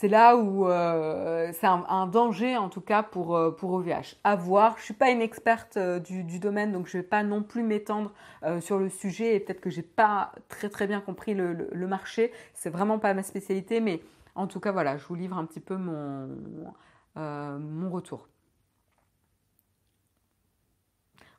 [0.00, 4.16] c'est là où euh, c'est un, danger en tout cas pour, euh, pour OVH.
[4.24, 4.78] À voir.
[4.78, 8.12] Je suis pas une experte euh, du, domaine, donc je vais pas non plus m'étendre
[8.60, 11.86] sur le sujet et peut-être que j'ai pas très très bien compris le, le, le
[11.86, 12.32] marché.
[12.54, 14.00] C'est vraiment pas ma spécialité, mais
[14.34, 16.30] en tout cas voilà, je vous livre un petit peu mon,
[17.16, 18.28] mon retour.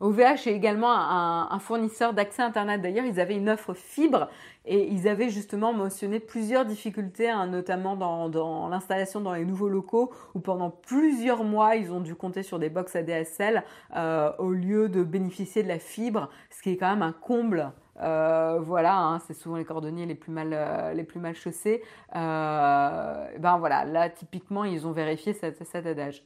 [0.01, 2.81] OVH est également un, fournisseur d'accès Internet.
[2.81, 4.29] D'ailleurs, ils avaient une offre fibre
[4.65, 10.11] et ils avaient justement mentionné plusieurs difficultés, hein, notamment dans, l'installation dans les nouveaux locaux,
[10.33, 13.63] où pendant plusieurs mois, ils ont dû compter sur des box ADSL
[13.95, 17.71] euh, au lieu de bénéficier de la fibre, ce qui est quand même un comble
[17.99, 21.83] euh, voilà, hein, c'est souvent les cordonniers les plus mal, euh, les plus mal chaussés.
[22.11, 26.23] ben voilà, là typiquement ils ont vérifié cet adage.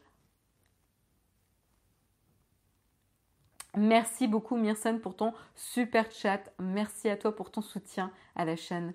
[3.78, 6.42] Merci beaucoup Myrson pour ton super chat.
[6.60, 8.94] Merci à toi pour ton soutien à la chaîne.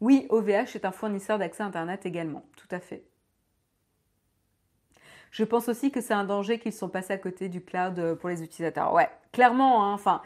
[0.00, 3.04] Oui, OVH est un fournisseur d'accès Internet également, tout à fait.
[5.30, 8.14] Je pense aussi que c'est un danger qu'ils sont passés à côté du cloud euh,
[8.14, 8.92] pour les utilisateurs.
[8.92, 10.22] Ouais, clairement, hein, enfin,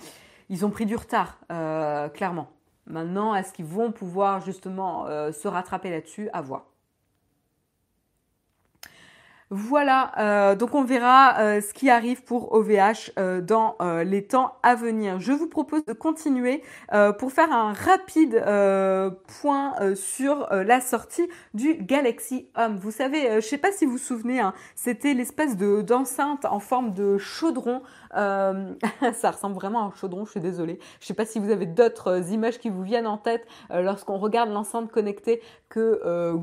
[0.48, 2.50] ils ont pris du retard, euh, clairement.
[2.86, 6.28] Maintenant, est-ce qu'ils vont pouvoir justement euh, se rattraper là-dessus?
[6.32, 6.69] À voir.
[9.52, 14.54] Voilà, euh, donc on verra euh, ce qui arrive pour OVH euh, dans les temps
[14.62, 15.18] à venir.
[15.18, 16.62] Je vous propose de continuer
[17.18, 18.44] pour faire un rapide
[19.40, 22.76] point sur la sortie du Galaxy Home.
[22.76, 26.44] Vous savez, je ne sais pas si vous vous souvenez, hein, c'était l'espèce de d'enceinte
[26.44, 27.82] en forme de chaudron
[28.16, 28.74] euh,
[29.14, 30.78] ça ressemble vraiment à un chaudron, je suis désolée.
[30.98, 33.46] Je ne sais pas si vous avez d'autres euh, images qui vous viennent en tête
[33.70, 36.40] euh, lorsqu'on regarde l'enceinte connectée que,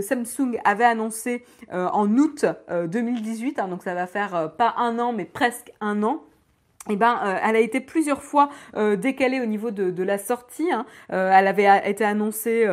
[0.00, 3.58] Samsung avait annoncé en août 2018.
[3.58, 6.22] Hein, donc ça va faire pas un an, mais presque un an
[6.88, 10.70] eh ben, euh, elle a été plusieurs fois euh, décalée au niveau de, la sortie.
[10.70, 10.86] Hein.
[11.12, 12.68] Euh, elle avait été annoncée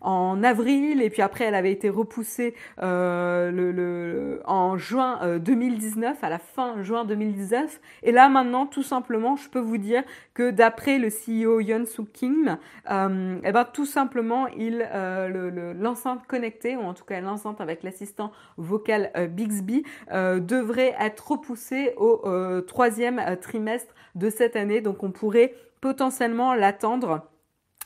[0.00, 6.38] en avril et puis après elle avait été repoussée le, en juin 2019, à la
[6.38, 7.80] fin juin 2019.
[8.02, 10.02] Et là maintenant, tout simplement, je peux vous dire
[10.34, 14.88] que d'après le CEO Yoon Suk Kim, eh ben, tout simplement, il
[15.78, 22.60] l'enceinte connectée ou en tout cas l'enceinte avec l'assistant vocal Bixby devrait être repoussée au
[22.66, 23.51] troisième trimestre
[24.14, 24.80] de cette année.
[24.80, 27.28] Donc on pourrait potentiellement l'attendre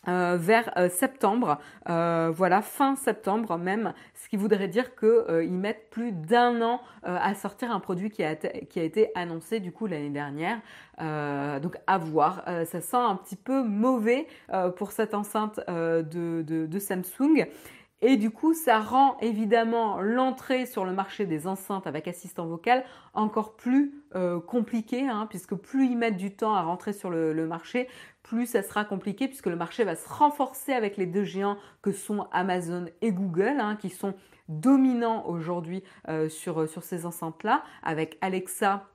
[0.09, 5.91] euh, vers euh, septembre, euh, voilà fin septembre même, ce qui voudrait dire qu'ils mettent
[5.91, 10.61] plus d'un an à sortir un produit qui a, été annoncé du coup l'année dernière.
[11.61, 14.27] donc à voir, ça sent un petit peu mauvais
[14.77, 17.47] pour cette enceinte de, Samsung.
[18.03, 22.85] Et du coup, ça rend évidemment l'entrée sur le marché des enceintes avec assistant vocal
[23.15, 27.47] encore plus euh, compliquée, hein, puisque plus ils mettent du temps à rentrer sur le,
[27.47, 27.89] marché,
[28.23, 31.91] plus ça sera compliqué, puisque le marché va se renforcer avec les deux géants que
[31.91, 34.15] sont Amazon et Google, hein, qui sont
[34.49, 38.87] dominants aujourd'hui euh, sur, ces enceintes-là, avec Alexa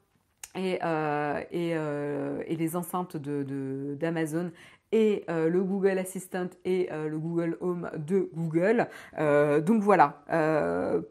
[0.54, 4.52] et, euh, les enceintes d'Amazon
[4.92, 8.88] et euh, le Google Assistant et euh, le Google Home de Google.
[9.18, 10.22] Euh, donc voilà,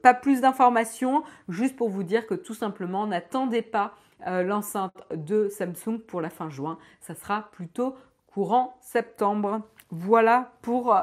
[0.02, 3.94] pas plus d'informations, juste pour vous dire que tout simplement, n'attendez pas
[4.26, 9.62] l'enceinte de Samsung pour la fin juin, ça sera plutôt courant septembre.
[9.90, 10.94] Voilà pour,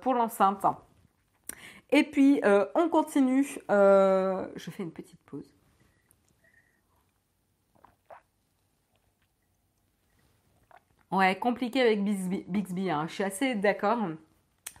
[0.00, 0.64] pour l'enceinte.
[1.90, 2.40] Et puis,
[2.74, 3.58] on continue.
[3.68, 5.59] je fais une petite pause.
[11.10, 12.90] Ouais, compliqué avec Bixby.
[12.90, 13.06] Hein.
[13.08, 13.98] Je suis assez d'accord.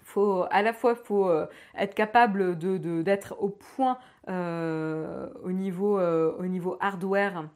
[0.04, 5.98] Faut, à la fois, faut euh, être capable de, d'être au point euh, au, niveau,
[5.98, 7.48] euh, au niveau hardware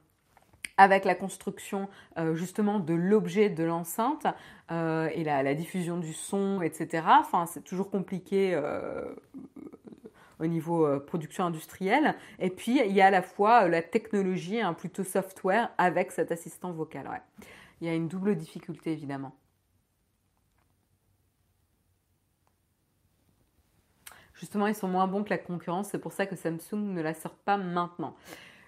[0.77, 1.89] avec la construction
[2.33, 4.27] justement de l'objet de l'enceinte
[4.71, 7.05] et la, diffusion du son, etc.
[7.21, 8.61] Enfin, c'est toujours compliqué
[10.41, 12.17] au niveau production industrielle.
[12.41, 16.33] Et puis, il y a à la fois la technologie, un plutôt software, avec cet
[16.33, 17.23] assistant vocal.
[17.85, 19.37] Il y a une double difficulté, évidemment.
[24.33, 27.13] Justement, ils sont moins bons que la concurrence, c'est pour ça que Samsung ne la
[27.13, 28.17] sort pas maintenant.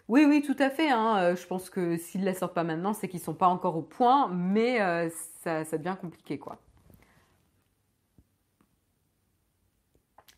[0.09, 0.91] Oui, oui, tout à fait.
[0.91, 1.17] Hein.
[1.17, 3.49] Euh, je pense que s'ils ne la sortent pas maintenant, c'est qu'ils ne sont pas
[3.49, 5.09] encore au point, mais euh,
[5.43, 6.59] ça, devient compliqué, quoi.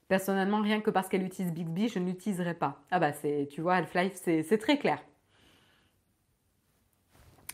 [0.06, 2.84] Personnellement, rien que parce qu'elle utilise Bixby, je ne l'utiliserai pas.
[2.92, 5.02] Ah bah, c'est, tu vois, Half-Life, c'est très clair.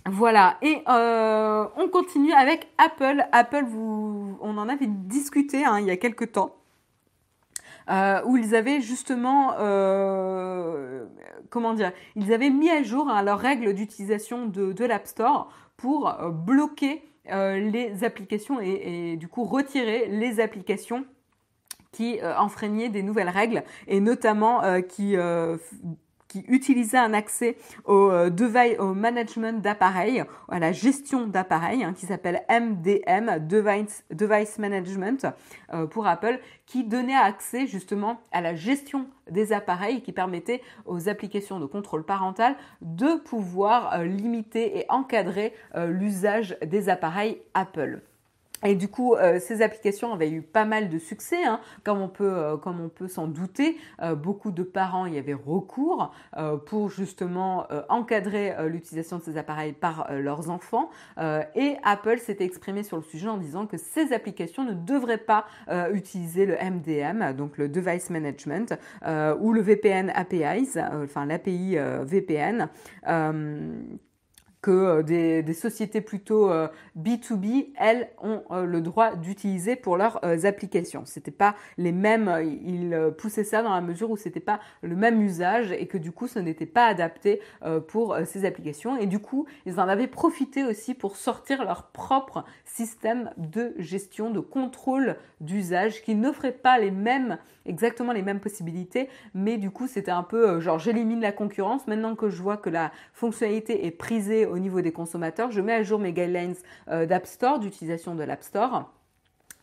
[0.07, 3.25] Voilà, et euh, on continue avec Apple.
[3.33, 6.57] Apple, on en avait discuté hein, il y a quelques temps.
[7.91, 11.07] Euh, où ils avaient justement, euh,
[11.51, 16.15] comment dire, ils avaient mis à jour hein, leurs règles d'utilisation de, l'App Store pour
[16.31, 21.07] bloquer les applications et, du coup retirer les applications
[21.93, 25.17] qui enfreignaient des nouvelles règles et notamment qui
[26.35, 32.07] qui utilisait un accès au, euh, device, management d'appareils, à la gestion d'appareils, hein, qui
[32.07, 35.29] s'appelle MDM, Device, device Management
[35.73, 41.09] euh, pour Apple, qui donnait accès justement à la gestion des appareils, qui permettait aux
[41.09, 48.01] applications de contrôle parental de pouvoir euh, limiter et encadrer l'usage des appareils Apple.
[48.65, 52.09] Et du coup, euh, ces applications avaient eu pas mal de succès, hein, comme on
[52.09, 53.77] peut, euh, comme on peut s'en douter.
[54.03, 56.13] Euh, beaucoup de parents y avaient recours
[56.67, 60.91] pour justement encadrer l'utilisation de ces appareils par leurs enfants.
[61.19, 65.47] et Apple s'était exprimé sur le sujet en disant que ces applications ne devraient pas
[65.93, 68.79] utiliser le MDM, donc le Device Management,
[69.41, 72.69] ou le VPN APIs, enfin l'API VPN
[74.65, 76.51] que euh, des, sociétés plutôt
[76.97, 81.03] B2B, euh, elles, ont euh, le droit d'utiliser pour leurs applications.
[81.05, 82.33] C'était pas les mêmes,
[82.65, 86.13] ils poussaient ça dans la mesure où c'était pas le même usage et que du
[86.13, 87.41] coup, ce n'était pas adapté
[87.89, 88.97] pour ces applications.
[88.97, 94.31] Et du coup, ils en avaient profité aussi pour sortir leur propre système de gestion,
[94.31, 99.87] de contrôle d'usage qui n'offrait pas les mêmes, exactement les mêmes possibilités, mais du coup,
[99.87, 101.87] c'était un peu genre j'élimine la concurrence.
[101.87, 105.73] Maintenant que je vois que la fonctionnalité est prisée au niveau des consommateurs, je mets
[105.73, 106.55] à jour mes guidelines
[106.89, 108.93] euh, d'App Store, d'utilisation de l'App Store.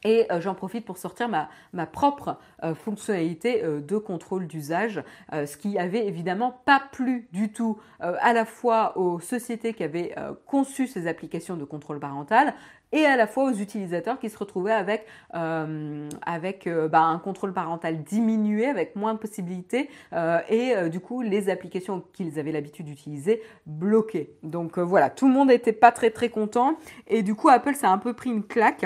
[0.04, 5.02] Et euh, j'en profite pour sortir ma, propre euh, fonctionnalité de contrôle d'usage,
[5.32, 10.16] ce qui avait évidemment pas plu du tout à la fois aux sociétés qui avaient
[10.46, 12.54] conçu ces applications de contrôle parental,
[12.92, 17.20] et à la fois aux utilisateurs qui se retrouvaient avec, euh, avec euh, bah, un
[17.20, 22.52] contrôle parental diminué, avec moins de possibilités, euh, et du coup les applications qu'ils avaient
[22.52, 24.34] l'habitude d'utiliser bloquées.
[24.44, 26.78] Donc voilà, tout le monde n'était pas très très content,
[27.08, 28.86] et du coup Apple s'est un peu pris une claque.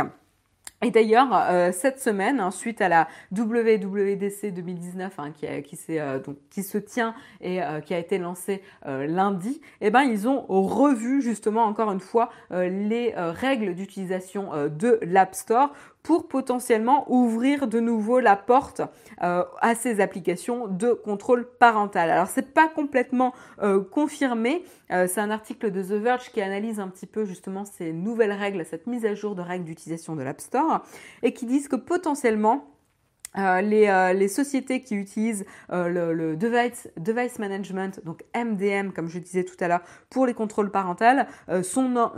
[0.82, 6.78] Et d'ailleurs, euh, cette semaine, hein, suite à la WWDC 2019 hein, euh, qui, se
[6.78, 11.92] tient et euh, qui a été lancée lundi, eh ben, ils ont revu justement encore
[11.92, 15.72] une fois les règles d'utilisation de l'App Store
[16.06, 18.82] pour potentiellement ouvrir de nouveau la porte
[19.24, 22.12] euh, à ces applications de contrôle parental.
[22.12, 26.80] Alors c'est pas complètement euh, confirmé, euh, c'est un article de The Verge qui analyse
[26.80, 30.22] un petit peu justement ces nouvelles règles, cette mise à jour de règles d'utilisation de
[30.22, 30.84] l'App Store
[31.24, 32.75] et qui disent que potentiellement
[33.38, 39.20] euh, les, euh, les, sociétés qui utilisent euh, le, device, management, donc MDM, comme je
[39.20, 41.06] disais tout à l'heure, pour les contrôles parentaux,
[41.64, 42.12] sont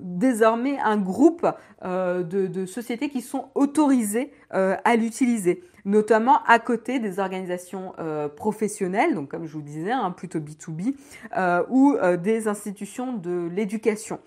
[0.00, 1.46] désormais un groupe
[1.84, 9.28] de, sociétés qui sont autorisées à l'utiliser notamment à côté des organisations euh, professionnelles, donc
[9.28, 10.94] comme je vous disais, hein, plutôt B2B,
[11.36, 14.20] euh, ou euh, des institutions de l'éducation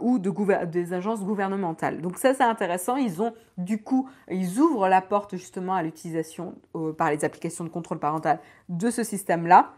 [0.00, 2.00] ou de des agences gouvernementales.
[2.00, 6.54] Donc ça c'est intéressant, ils ont du coup, ils ouvrent la porte justement à l'utilisation
[6.96, 9.72] par les applications de contrôle parental de ce système-là.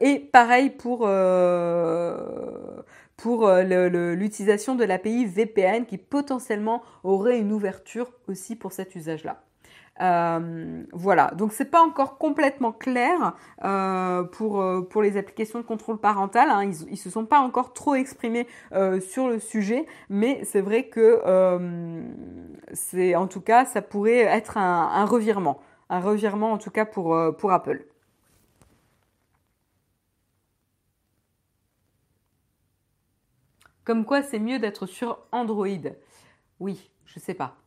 [0.00, 1.08] et pareil pour
[3.16, 9.43] pour l'utilisation de l'API VPN qui potentiellement aurait une ouverture aussi pour cet usage-là.
[10.00, 15.64] Euh, voilà, donc c'est pas encore complètement clair euh, pour, euh, pour les applications de
[15.64, 16.50] contrôle parental.
[16.50, 16.64] Hein.
[16.64, 18.46] Ils, ils se sont pas encore trop exprimés
[19.00, 21.20] sur le sujet, mais c'est vrai que
[22.72, 26.84] c'est en tout cas ça pourrait être un, un, revirement, un revirement en tout cas
[26.84, 27.86] pour, pour Apple.
[33.84, 35.66] Comme quoi c'est mieux d'être sur Android.
[36.58, 37.63] Oui, je sais pas.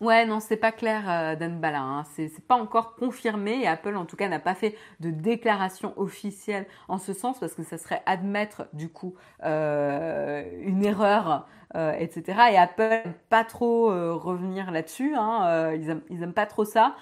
[0.00, 1.80] Ouais, non, c'est pas clair, euh, Dan Bala.
[1.80, 2.04] Hein.
[2.14, 6.66] C'est pas encore confirmé et Apple, en tout cas, n'a pas fait de déclaration officielle
[6.86, 12.22] en ce sens parce que ça serait admettre, du coup, euh, une erreur, euh, etc.
[12.52, 15.16] Et Apple n'aime pas trop euh, revenir là-dessus.
[15.16, 15.72] Hein.
[15.74, 16.94] Ils, aiment, ils aiment pas trop ça.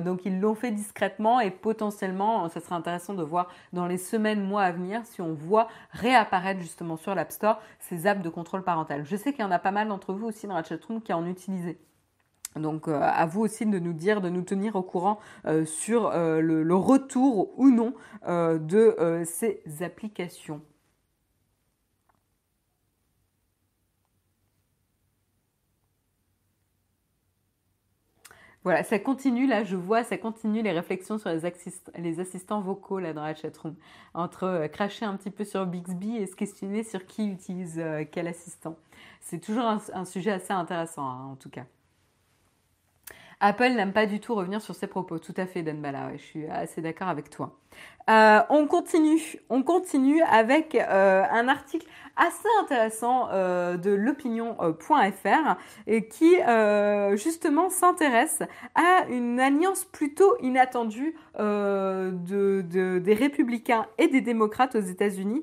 [0.00, 4.42] donc, ils l'ont fait discrètement et potentiellement, ça serait intéressant de voir dans les semaines,
[4.42, 8.64] mois à venir si on voit réapparaître justement sur l'App Store ces apps de contrôle
[8.64, 9.04] parental.
[9.04, 11.26] Je sais qu'il y en a pas mal d'entre vous aussi dans la qui en
[11.26, 11.76] utilisent.
[12.56, 16.06] Donc euh, à vous aussi de nous dire, de nous tenir au courant euh, sur
[16.08, 17.94] euh, le, retour ou non
[18.26, 20.60] de ces applications.
[28.64, 33.12] Voilà, ça continue, là je vois, ça continue les réflexions sur les, assistants vocaux là
[33.12, 33.74] dans la chatroom.
[34.14, 37.82] Entre cracher un petit peu sur Bixby et se questionner sur qui utilise
[38.12, 38.76] quel assistant.
[39.20, 41.64] C'est toujours un, sujet assez intéressant hein, en tout cas.
[43.44, 45.18] Apple n'aime pas du tout revenir sur ses propos.
[45.18, 46.12] Tout à fait, Dan Bala.
[46.16, 47.58] je suis assez d'accord avec toi.
[48.08, 49.40] Euh, on continue.
[49.50, 55.56] On continue avec euh, un article assez intéressant euh, de l'opinion.fr
[55.88, 56.36] et qui
[57.14, 58.42] justement s'intéresse
[58.76, 65.42] à une alliance plutôt inattendue des républicains et des démocrates aux États-Unis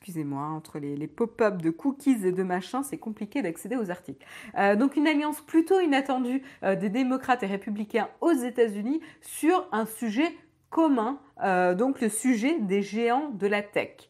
[0.00, 4.24] excusez-moi, entre les, pop-up de cookies et de machins, c'est compliqué d'accéder aux articles.
[4.58, 9.84] Euh, donc une alliance plutôt inattendue euh, des démocrates et républicains aux États-Unis sur un
[9.84, 10.34] sujet
[10.70, 14.08] commun, euh, donc le sujet des géants de la tech.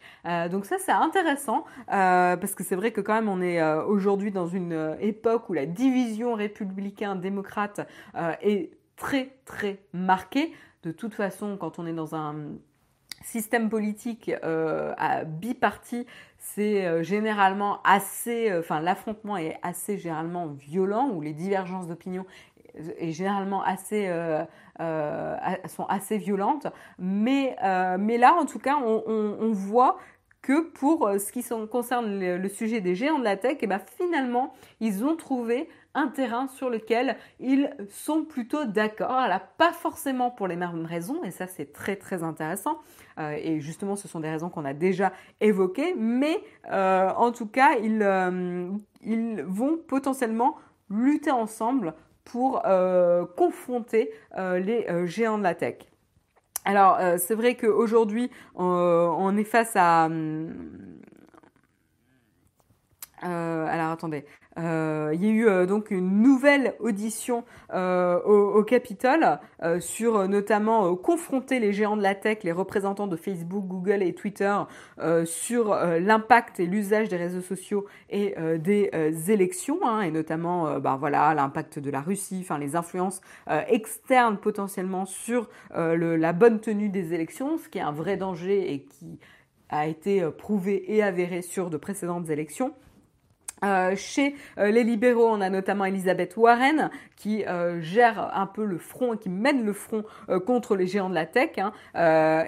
[0.50, 4.46] donc ça c'est intéressant parce que c'est vrai que quand même on est aujourd'hui dans
[4.46, 7.80] une époque où la division républicain-démocrate
[8.42, 10.52] est très très marquée.
[10.82, 12.34] De toute façon, quand on est dans un
[13.22, 14.94] système politique euh,
[15.24, 16.06] biparti,
[16.38, 22.24] c'est euh, généralement assez, euh, enfin l'affrontement est assez généralement violent ou les divergences d'opinion
[22.98, 24.08] est généralement assez
[25.66, 26.68] sont assez violentes.
[26.98, 29.98] Mais là en tout cas on, on, voit
[30.40, 33.80] que pour ce qui concerne le, sujet des géants de la tech, et eh ben
[33.98, 39.12] finalement ils ont trouvé un terrain sur lequel ils sont plutôt d'accord.
[39.12, 42.78] Alors pas forcément pour les mêmes raisons, et ça c'est très très intéressant.
[43.18, 47.46] Euh, et justement, ce sont des raisons qu'on a déjà évoquées, mais euh, en tout
[47.46, 48.70] cas, ils, euh,
[49.02, 50.56] ils vont potentiellement
[50.88, 52.62] lutter ensemble pour
[53.36, 55.78] confronter les géants de la tech.
[56.64, 60.08] Alors, c'est vrai qu'aujourd'hui, on est face à...
[63.22, 64.24] alors attendez,
[64.58, 69.40] euh, il y a eu euh, donc une nouvelle audition euh, au, Capitole
[69.80, 74.54] sur notamment confronter les géants de la tech, les représentants de Facebook, Google et Twitter
[75.24, 78.90] sur l'impact et l'usage des réseaux sociaux et des
[79.28, 83.22] élections, hein, et notamment ben voilà l'impact de la Russie, enfin les influences
[83.68, 88.82] externes potentiellement sur la bonne tenue des élections, ce qui est un vrai danger et
[88.82, 89.18] qui
[89.68, 92.74] a été prouvé et avéré sur de précédentes élections.
[93.64, 98.64] Euh, chez euh, les libéraux, on a notamment Elisabeth Warren qui euh, gère un peu
[98.64, 100.04] le front qui mène le front
[100.46, 101.72] contre les géants de la tech hein,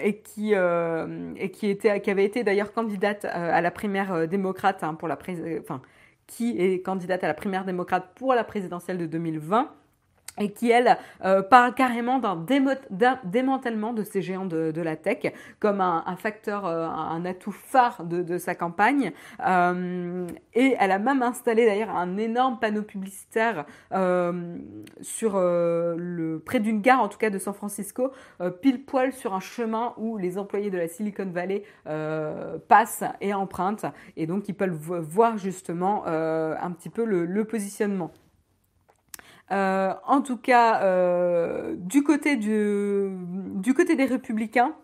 [0.02, 5.18] et qui avait été d'ailleurs candidate à la primaire démocrate hein, pour la
[5.60, 5.82] enfin
[6.26, 9.70] qui est candidate à la primaire démocrate pour la présidentielle de 2020
[10.41, 12.45] et qui, elle, euh, parle carrément d'un
[13.24, 18.39] démantèlement de ces géants de, la tech comme un, facteur, euh, un atout phare de,
[18.39, 19.12] sa campagne.
[19.47, 23.66] Euh, et elle a même installé d'ailleurs un énorme panneau publicitaire
[25.01, 28.11] sur le près d'une gare, en tout cas de San Francisco,
[28.62, 31.62] pile poil sur un chemin où les employés de la Silicon Valley
[32.68, 33.87] passent et empruntent.
[34.16, 38.12] Et donc, ils peuvent voir justement un petit peu le positionnement.
[39.53, 44.74] Euh, en tout cas, euh, du, côté du, côté des républicains,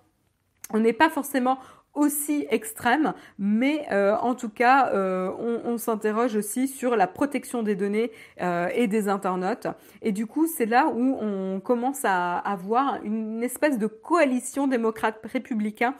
[0.73, 1.59] on n'est pas forcément
[1.95, 8.12] aussi extrême, mais euh, en tout cas, on, s'interroge aussi sur la protection des données
[8.41, 9.66] et des internautes.
[10.03, 15.95] Et du coup, c'est là où on commence à avoir une espèce de coalition démocrate-républicain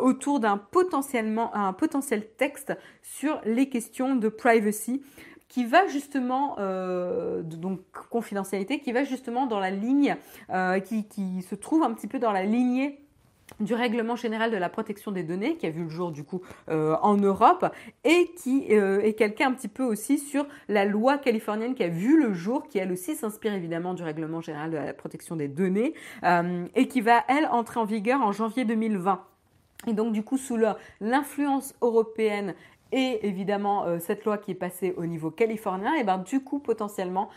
[0.00, 5.02] autour d'un potentiellement un potentiel texte sur les questions de privacy
[5.54, 7.78] qui va justement, euh, donc
[8.10, 10.16] confidentialité, qui va justement dans la ligne,
[10.50, 11.06] euh, qui,
[11.48, 12.98] se trouve un petit peu dans la lignée
[13.60, 16.40] du règlement général de la protection des données qui a vu le jour du coup
[16.70, 17.66] euh, en Europe
[18.02, 22.20] et qui est quelqu'un un petit peu aussi sur la loi californienne qui a vu
[22.20, 25.92] le jour qui elle aussi s'inspire évidemment du règlement général de la protection des données
[26.74, 29.20] et qui va elle entrer en vigueur en janvier 2020
[29.86, 30.58] et donc du coup sous
[31.00, 32.54] l'influence européenne
[32.94, 37.28] et évidemment cette loi qui est passée au niveau californien, et ben du coup potentiellement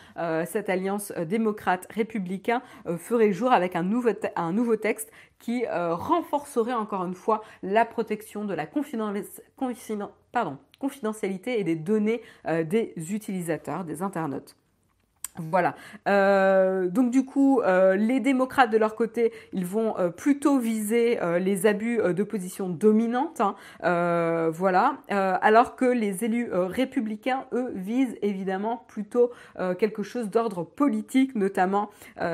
[0.46, 2.62] cette alliance démocrate-républicain
[2.98, 8.68] ferait jour avec un nouveau texte qui renforcerait encore une fois la protection de la
[10.80, 14.56] confidentialité et des données des utilisateurs, des internautes.
[15.40, 15.76] Voilà.
[16.08, 21.20] Euh, donc du coup, euh, les démocrates de leur côté, ils vont euh, plutôt viser
[21.40, 23.56] les abus de position dominante, hein.
[24.52, 24.98] voilà.
[25.10, 29.32] alors que les élus républicains, eux, visent évidemment plutôt
[29.78, 31.90] quelque chose d'ordre politique, notamment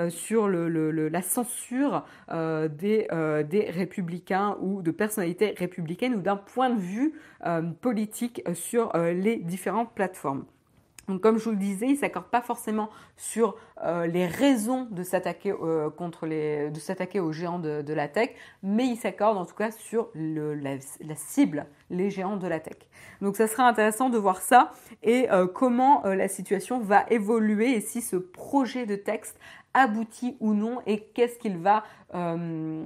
[0.09, 3.07] sur la censure des,
[3.49, 7.13] des républicains ou de personnalités républicaines ou d'un point de vue
[7.81, 10.45] politique sur les différentes plateformes.
[11.07, 15.03] Donc, comme je vous le disais, il s'accorde pas forcément sur euh, les raisons de
[15.03, 15.89] s'attaquer euh,
[16.69, 18.29] de s'attaquer aux géants de, la tech,
[18.61, 20.77] mais il s'accorde en tout cas sur la,
[21.15, 22.77] cible, les géants de la tech.
[23.21, 27.81] Donc, ça sera intéressant de voir ça et euh, comment la situation va évoluer et
[27.81, 29.37] si ce projet de texte
[29.73, 32.83] aboutit ou non et qu'est-ce qu'il va, euh,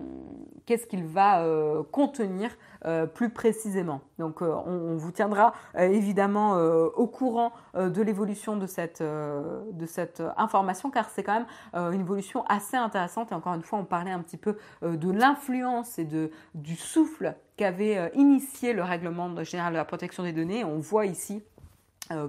[0.65, 2.51] qu'est-ce qu'il va euh, contenir
[2.85, 4.01] euh, plus précisément.
[4.19, 11.09] Donc on, vous tiendra évidemment au courant de l'évolution de cette, de cette information car
[11.09, 14.37] c'est quand même une évolution assez intéressante et encore une fois on parlait un petit
[14.37, 20.23] peu de l'influence et de, du souffle qu'avait initié le règlement général de la protection
[20.23, 20.63] des données.
[20.63, 21.43] On voit ici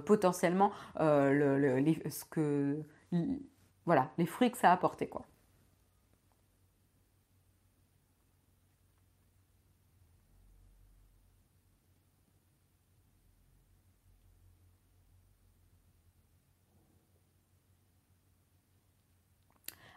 [0.05, 2.83] potentiellement le, ce que
[3.89, 5.25] voilà, les fruits que ça a apporté, quoi.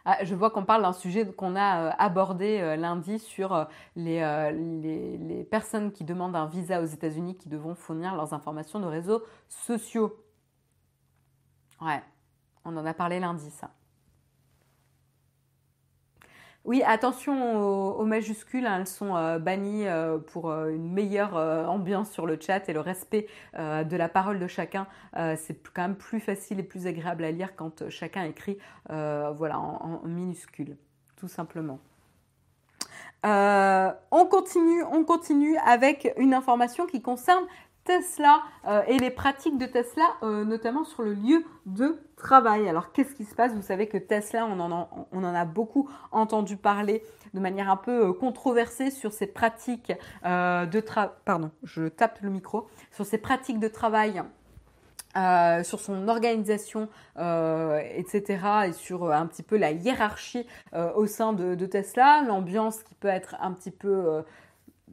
[0.05, 3.65] Ah, je vois qu'on parle d'un sujet qu'on a euh, abordé euh, lundi sur euh,
[3.95, 4.17] les,
[5.19, 9.21] les, personnes qui demandent un visa aux États-Unis qui devront fournir leurs informations de réseaux
[9.49, 10.17] sociaux.
[11.79, 12.01] Ouais,
[12.65, 13.69] on en a parlé lundi, ça.
[16.65, 22.09] Oui, attention aux, majuscules, hein, elles sont euh, bannies euh, pour euh, une meilleure ambiance
[22.09, 24.87] sur le chat et le respect de la parole de chacun.
[25.13, 28.57] c'est quand même plus facile et plus agréable à lire quand chacun écrit
[28.89, 30.77] en, minuscules,
[31.17, 31.79] tout simplement.
[33.23, 37.45] on continue, on continue avec une information qui concerne
[37.85, 42.67] Tesla euh, et les pratiques de Tesla, euh, notamment sur le lieu de travail.
[42.69, 43.53] Alors qu'est-ce qui se passe?
[43.53, 47.03] Vous savez que Tesla, on en, a, beaucoup entendu parler
[47.33, 51.11] de manière un peu euh, controversée sur ces pratiques de travail.
[51.25, 52.67] Pardon, je tape le micro.
[52.91, 54.21] Sur ces pratiques de travail.
[55.63, 60.47] sur son organisation, etc., et sur un petit peu la hiérarchie
[60.95, 64.23] au sein de Tesla, l'ambiance qui peut être un petit peu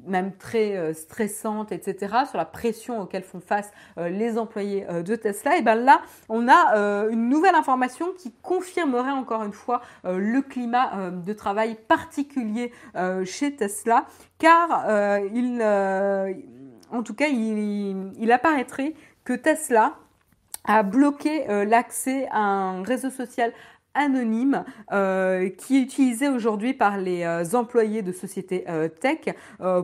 [0.07, 5.03] même très euh, stressante, etc., sur la pression auquel font face euh, les employés euh,
[5.03, 9.83] de Tesla, et bien là, on a une nouvelle information qui confirmerait encore une fois
[10.05, 12.73] le climat de travail particulier
[13.25, 14.07] chez Tesla,
[14.39, 14.87] car
[15.33, 18.95] il, en tout cas, il apparaîtrait
[19.25, 19.95] que Tesla
[20.65, 23.53] a bloqué l'accès à un réseau social
[23.95, 29.35] anonyme euh, qui est utilisé aujourd'hui par les euh, employés de sociétés euh, tech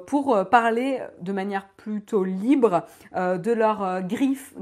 [0.07, 2.85] pour parler de manière plutôt libre
[3.15, 4.55] de leurs griefs,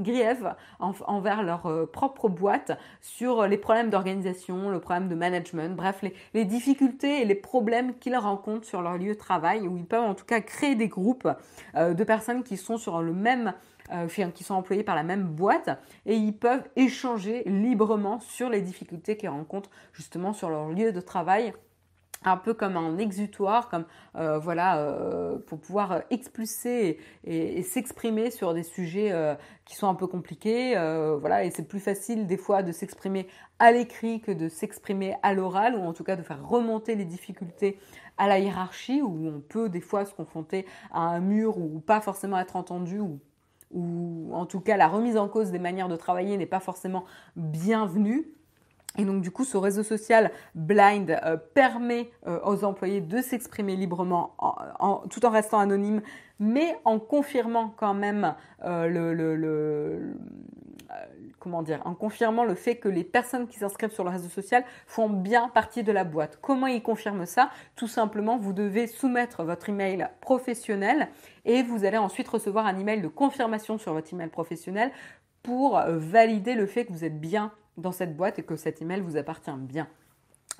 [0.79, 7.21] envers leur propre boîte sur les problèmes d'organisation, le problème de management, bref, les difficultés
[7.21, 10.25] et les problèmes qu'ils rencontrent sur leur lieu de travail, où ils peuvent en tout
[10.25, 11.27] cas créer des groupes
[11.75, 13.53] de personnes qui sont sur le même
[13.91, 15.69] euh, qui sont employés par la même boîte
[16.07, 21.01] et ils peuvent échanger librement sur les difficultés qu'ils rencontrent justement sur leur lieu de
[21.01, 21.53] travail.
[22.23, 28.55] Un peu comme un exutoire, comme euh, voilà, euh, pour pouvoir expulser et, s'exprimer sur
[28.55, 29.13] des sujets
[29.65, 30.73] qui sont un peu compliqués,
[31.19, 33.27] voilà, et c'est plus facile des fois de s'exprimer
[33.59, 37.05] à l'écrit que de s'exprimer à l'oral, ou en tout cas de faire remonter les
[37.05, 37.77] difficultés
[38.17, 42.01] à la hiérarchie, où on peut des fois se confronter à un mur ou pas
[42.01, 43.19] forcément être entendu ou
[43.71, 47.05] ou en tout cas la remise en cause des manières de travailler n'est pas forcément
[47.35, 48.27] bienvenue.
[48.97, 53.75] Et donc du coup, ce réseau social blind euh, permet euh, aux employés de s'exprimer
[53.75, 54.35] librement
[55.09, 56.01] tout en restant anonyme,
[56.39, 60.15] mais en confirmant quand même euh, le, le,
[61.45, 64.65] comment dire, en confirmant le fait que les personnes qui s'inscrivent sur le réseau social
[64.87, 66.39] font bien partie de la boîte.
[66.41, 67.51] Comment ils confirment ça?
[67.75, 71.09] Tout simplement, vous devez soumettre votre email professionnel
[71.45, 74.91] et vous allez ensuite recevoir un email de confirmation sur votre email professionnel
[75.43, 79.01] pour valider le fait que vous êtes bien dans cette boîte et que cet email
[79.01, 79.87] vous appartient bien.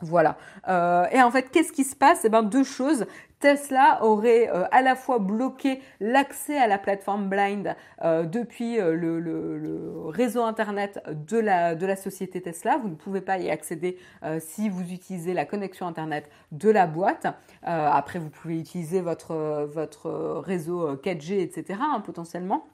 [0.01, 0.37] Voilà.
[0.67, 2.25] Euh, et en fait, qu'est-ce qui se passe?
[2.25, 3.05] Eh ben, deux choses.
[3.39, 10.09] Tesla aurait euh, à la fois bloqué l'accès à la plateforme Blind euh, depuis le,
[10.09, 12.77] réseau internet de la, société Tesla.
[12.77, 13.97] Vous ne pouvez pas y accéder
[14.39, 17.27] si vous utilisez la connexion internet de la boîte.
[17.63, 21.79] après, vous pouvez utiliser votre, votre réseau 4G, etc.
[21.81, 22.65] Hein, potentiellement.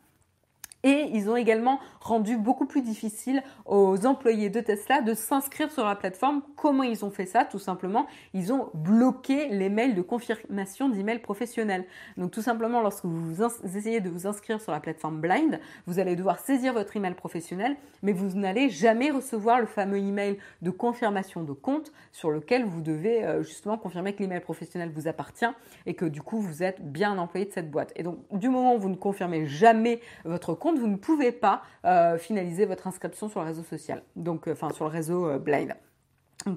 [0.84, 5.86] Et ils ont également rendu beaucoup plus difficile aux employés de Tesla de s'inscrire sur
[5.86, 6.42] la plateforme.
[6.56, 7.46] Comment ils ont fait ça?
[7.46, 11.86] Tout simplement, ils ont bloqué les mails de confirmation d'emails professionnels.
[12.18, 13.44] Donc tout simplement, lorsque vous
[13.78, 17.76] essayez de vous inscrire sur la plateforme Blind, vous allez devoir saisir votre email professionnel,
[18.02, 22.82] mais vous n'allez jamais recevoir le fameux email de confirmation de compte sur lequel vous
[22.82, 25.46] devez euh, justement confirmer que l'email professionnel vous appartient
[25.86, 27.92] et que du coup vous êtes bien employé de cette boîte.
[27.96, 31.62] Et donc du moment où vous ne confirmez jamais votre compte, vous ne pouvez pas
[31.86, 35.40] euh, finaliser votre inscription sur le réseau social, donc euh, enfin sur le réseau euh,
[35.40, 35.76] Blind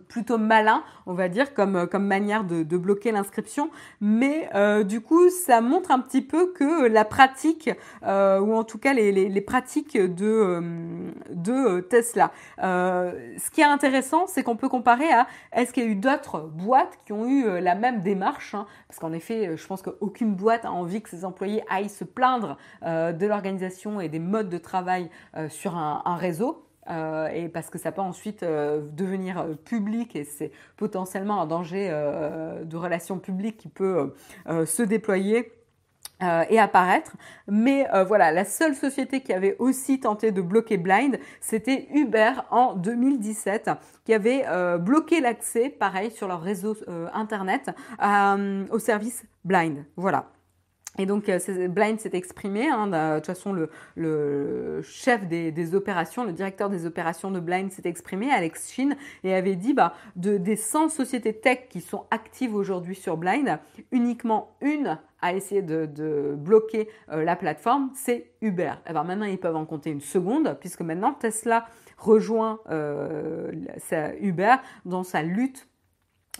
[0.09, 3.71] plutôt malin, on va dire, comme, comme manière de, bloquer l'inscription.
[4.01, 4.51] Mais
[4.85, 7.71] du coup, ça montre un petit peu que la pratique,
[8.03, 8.07] ou
[8.55, 10.61] en tout cas les, les, pratiques de,
[11.31, 12.33] de Tesla.
[12.59, 16.41] ce qui est intéressant, c'est qu'on peut comparer à est-ce qu'il y a eu d'autres
[16.41, 20.65] boîtes qui ont eu la même démarche hein, Parce qu'en effet, je pense qu'aucune boîte
[20.65, 25.11] a envie que ses employés aillent se plaindre de l'organisation et des modes de travail
[25.49, 26.65] sur un réseau.
[26.91, 31.47] Euh, et parce que ça peut ensuite euh, devenir euh, public et c'est potentiellement un
[31.47, 31.89] danger
[32.65, 34.15] de relations publiques qui peut
[34.47, 35.53] se déployer.
[36.49, 37.13] et apparaître.
[37.49, 42.75] Mais voilà, la seule société qui avait aussi tenté de bloquer Blind, c'était Uber en
[42.75, 43.71] 2017,
[44.05, 44.45] qui avait
[44.79, 46.77] bloqué l'accès, pareil, sur leur réseau
[47.13, 47.71] Internet
[48.71, 49.85] au service Blind.
[49.97, 50.31] Voilà.
[50.99, 52.69] Et donc, euh, Blind s'est exprimé.
[52.69, 57.89] Hein, de toute façon, le, chef des, opérations, le directeur des opérations de Blind s'est
[57.89, 58.91] exprimé, Alex Shin,
[59.23, 63.59] et avait dit bah, de, des 100 sociétés tech qui sont actives aujourd'hui sur Blind,
[63.93, 68.75] uniquement une a essayé de, bloquer euh, la plateforme, c'est Uber.
[68.87, 71.67] Et eh ben, maintenant, ils peuvent en compter une seconde, puisque maintenant Tesla
[71.97, 73.51] rejoint euh,
[74.21, 75.67] Uber dans sa lutte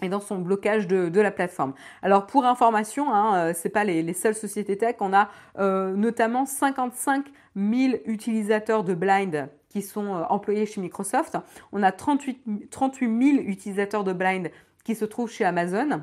[0.03, 1.75] et dans son blocage de, la plateforme.
[2.03, 6.47] Alors pour information, hein, euh, c'est pas les, seules sociétés tech, on a euh, notamment
[6.47, 7.27] 55
[7.57, 11.37] 000 utilisateurs de Blind qui sont euh, employés chez Microsoft.
[11.73, 14.51] On a 38, 38 000 utilisateurs de Blind
[14.85, 16.03] qui se trouvent chez Amazon.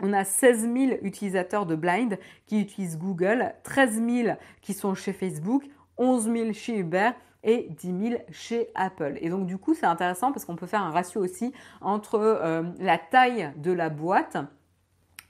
[0.00, 5.12] On a 16 000 utilisateurs de Blind qui utilisent Google, 13 000 qui sont chez
[5.12, 5.64] Facebook,
[5.96, 7.10] 11 000 chez Uber
[7.42, 9.16] et 10 000 chez Apple.
[9.20, 12.62] Et donc du coup, c'est intéressant parce qu'on peut faire un ratio aussi entre euh,
[12.78, 14.36] la taille de la boîte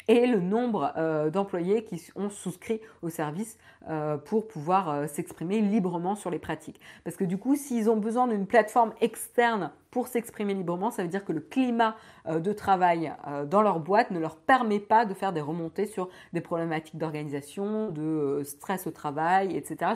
[0.09, 6.15] et le nombre euh, d'employés qui ont souscrit au service euh, pour pouvoir s'exprimer librement
[6.15, 6.81] sur les pratiques.
[7.03, 11.09] Parce que du coup, s'ils ont besoin d'une plateforme externe pour s'exprimer librement, ça veut
[11.09, 11.97] dire que le climat
[12.29, 13.13] de travail
[13.47, 17.91] dans leur boîte ne leur permet pas de faire des remontées sur des problématiques d'organisation,
[17.91, 19.95] de stress au travail, etc.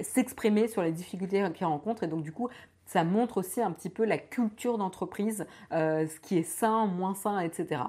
[0.00, 2.02] s'exprimer sur les difficultés qu'ils rencontrent.
[2.02, 2.48] Et donc, du coup,
[2.86, 7.14] ça montre aussi un petit peu la culture d'entreprise, euh, ce qui est sain, moins
[7.14, 7.82] sain, etc.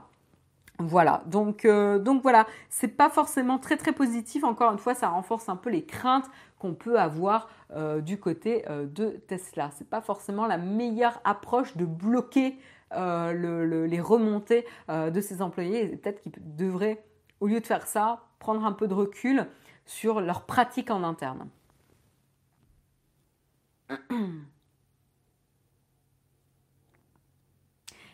[0.78, 4.44] Voilà, donc, euh, donc voilà, c'est pas forcément très très positif.
[4.44, 6.30] Encore une fois, ça renforce un peu les craintes
[6.60, 9.70] qu'on peut avoir euh, du côté de Tesla.
[9.76, 12.58] C'est pas forcément la meilleure approche de bloquer
[12.92, 15.98] les remontées de ses employés.
[15.98, 17.04] Peut-être qu'ils devraient,
[17.42, 19.48] au lieu de faire ça, prendre un peu de recul
[19.86, 21.48] sur leurs pratiques en interne.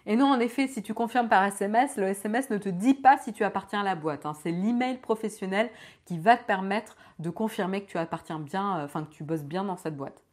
[0.05, 3.17] Et non, en effet, si tu confirmes par SMS, le SMS ne te dit pas
[3.17, 4.25] si tu appartiens à la boîte.
[4.25, 4.33] Hein.
[4.33, 5.69] C'est l'email professionnel
[6.05, 9.43] qui va te permettre de confirmer que tu appartiens bien, euh, enfin que tu bosses
[9.43, 10.23] bien dans cette boîte.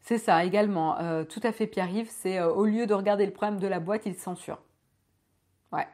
[0.00, 3.32] C'est ça également, euh, tout à fait Pierre-Yves, c'est euh, au lieu de regarder le
[3.32, 4.58] problème de la boîte, il censure.
[5.72, 5.88] Ouais.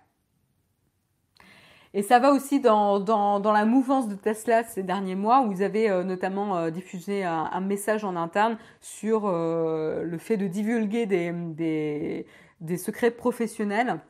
[1.96, 5.62] Et ça va aussi dans, dans, la mouvance de Tesla ces derniers mois, où vous
[5.62, 11.06] avez euh, notamment euh, diffusé un, message en interne sur euh, le fait de divulguer
[11.06, 12.26] des,
[12.60, 14.00] des secrets professionnels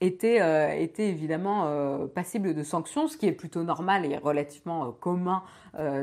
[0.00, 4.86] était, euh, était évidemment euh, passible de sanctions, ce qui est plutôt normal et relativement
[4.86, 5.42] euh, commun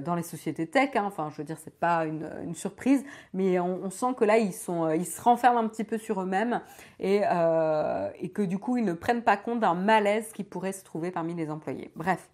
[0.05, 0.91] dans les sociétés tech.
[0.95, 1.03] Hein.
[1.05, 4.89] Enfin, je veux dire, c'est pas une, surprise, mais on, sent que là, ils, sont,
[4.91, 6.61] ils se renferment un petit peu sur eux-mêmes
[7.01, 10.85] et, et que du coup, ils ne prennent pas compte d'un malaise qui pourrait se
[10.85, 11.91] trouver parmi les employés.
[11.97, 12.29] Bref.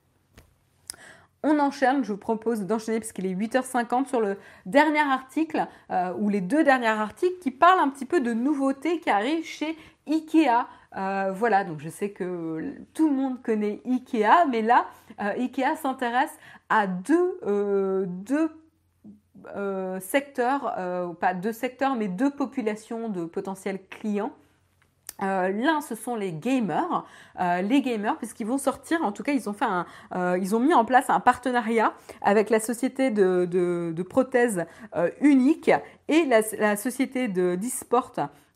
[1.42, 4.38] On enchaîne, je vous propose d'enchaîner parce qu'il est 8h50 sur le
[4.68, 5.66] dernier article
[6.20, 9.76] ou les deux derniers articles qui parlent un petit peu de nouveautés qui arrivent chez
[10.08, 14.86] Ikea voilà, donc je sais que tout le monde connaît Ikea, mais là,
[15.18, 16.38] Ikea s'intéresse
[16.70, 17.40] à deux,
[18.08, 18.50] deux
[20.00, 24.34] secteurs, pas deux secteurs, mais deux populations de potentiels clients.
[25.22, 27.06] Euh, l'un, ce sont les gamers,
[27.40, 29.04] euh, les gamers, puisqu'ils vont sortir.
[29.04, 29.86] En tout cas, ils ont fait un,
[30.16, 34.66] euh, ils ont mis en place un partenariat avec la société de, de, prothèses
[35.22, 35.72] unique
[36.08, 38.14] et la, société de d'e-sport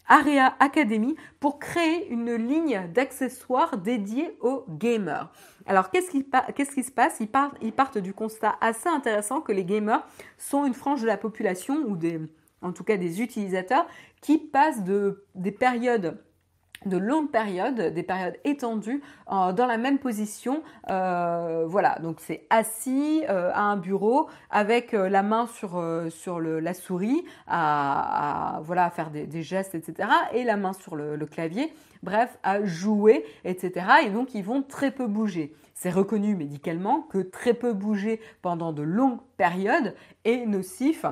[0.08, 5.32] Area Academy pour créer une ligne d'accessoires dédiée aux gamers.
[5.66, 7.20] Alors, qu'est-ce qui, se passe?
[7.20, 10.06] Ils partent, du constat assez intéressant que les gamers
[10.38, 12.20] sont une frange de la population ou des,
[12.62, 13.86] en tout cas des utilisateurs
[14.22, 16.18] qui passent de, des périodes
[16.86, 20.64] de longues périodes, des périodes étendues, dans la même position.
[20.90, 26.74] Euh, voilà, donc c'est assis euh, à un bureau avec euh, la main sur, la
[26.74, 30.10] souris, à, voilà, faire des, gestes, etc.
[30.34, 31.74] Et la main sur le, le, clavier,
[32.04, 33.86] bref, à jouer, etc.
[34.06, 35.54] Et donc ils vont très peu bouger.
[35.74, 39.94] C'est reconnu médicalement que très peu bouger pendant de longues périodes
[40.26, 41.06] est nocif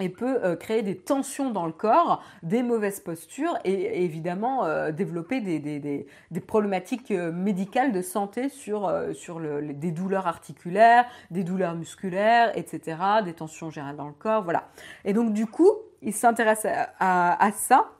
[0.00, 4.90] et peut euh, créer des tensions dans le corps, des mauvaises postures et, évidemment euh,
[4.90, 11.06] développer des, des, des, problématiques euh, médicales de santé sur, sur le, des douleurs articulaires,
[11.30, 14.68] des douleurs musculaires, etc., des tensions générales dans le corps, voilà.
[15.04, 15.70] Et donc du coup,
[16.02, 17.90] il s'intéresse à, à, ça.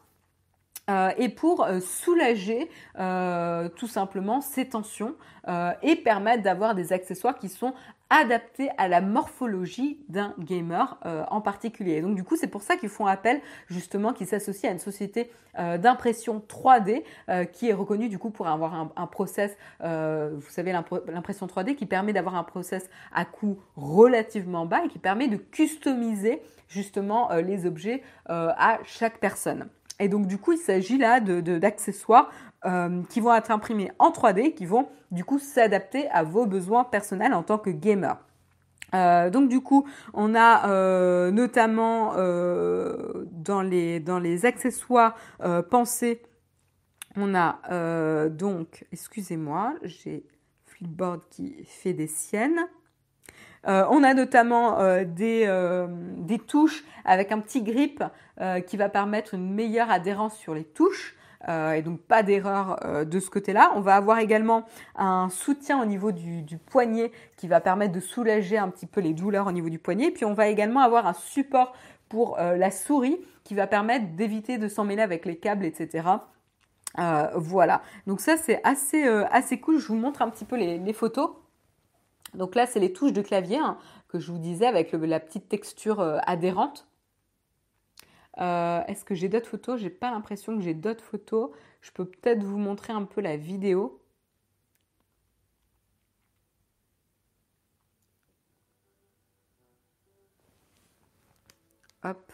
[1.16, 2.68] et pour soulager
[3.76, 5.14] tout simplement ces tensions
[5.82, 7.72] et permettre d'avoir des accessoires qui sont
[8.10, 12.00] adapté à la morphologie d'un gamer euh, en particulier.
[12.00, 15.30] donc du coup, c'est pour ça qu'ils font appel justement, qu'ils s'associent à une société
[15.58, 20.50] euh, d'impression 3D euh, qui est reconnue du coup pour avoir un, un process, vous
[20.50, 25.28] savez, l'impression 3D qui permet d'avoir un process à coût relativement bas et qui permet
[25.28, 29.68] de customiser justement les objets à chaque personne.
[30.00, 32.30] Et donc du coup, il s'agit là d'accessoires
[32.66, 36.84] euh, qui vont être imprimés en 3D, qui vont du coup s'adapter à vos besoins
[36.84, 38.16] personnels en tant que gamer.
[38.94, 45.14] Euh, donc du coup, on a euh, notamment dans, les, dans les accessoires
[45.68, 46.22] pensés,
[47.16, 50.24] on a donc, excusez-moi, j'ai
[50.64, 52.66] Flipboard qui fait des siennes.
[53.66, 55.86] on a notamment des,
[56.16, 58.02] des, touches avec un petit grip
[58.66, 61.14] qui va permettre une meilleure adhérence sur les touches.
[61.48, 63.72] Euh, et donc pas d'erreur euh, de ce côté-là.
[63.74, 64.64] On va avoir également
[64.96, 69.12] un soutien au niveau du, poignet qui va permettre de soulager un petit peu les
[69.12, 70.10] douleurs au niveau du poignet.
[70.10, 71.74] Puis on va également avoir un support
[72.08, 76.08] pour euh, la souris qui va permettre d'éviter de s'emmêler avec les câbles, etc.
[77.34, 77.82] voilà.
[78.06, 79.78] Donc ça c'est assez assez cool.
[79.78, 81.30] Je vous montre un petit peu les, photos.
[82.32, 83.76] Donc là c'est les touches de clavier hein,
[84.08, 86.86] que je vous disais avec la petite texture adhérente.
[88.38, 89.80] Euh, est-ce que j'ai d'autres photos?
[89.80, 91.50] J'ai pas l'impression que j'ai d'autres photos.
[91.80, 94.00] Je peux peut-être vous montrer un peu la vidéo.
[102.02, 102.32] Hop.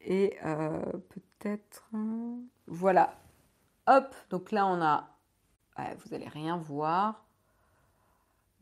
[0.00, 1.88] Et euh, peut-être...
[2.66, 3.18] Voilà.
[3.86, 4.14] Hop.
[4.30, 5.16] Donc là, on a...
[6.04, 7.26] vous allez rien voir.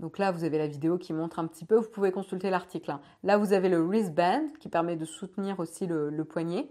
[0.00, 1.76] Donc là, vous avez la vidéo qui montre un petit peu.
[1.76, 2.90] Vous pouvez consulter l'article.
[2.90, 3.02] Hein.
[3.22, 6.70] Là, vous avez le wristband qui permet de soutenir aussi le, poignet.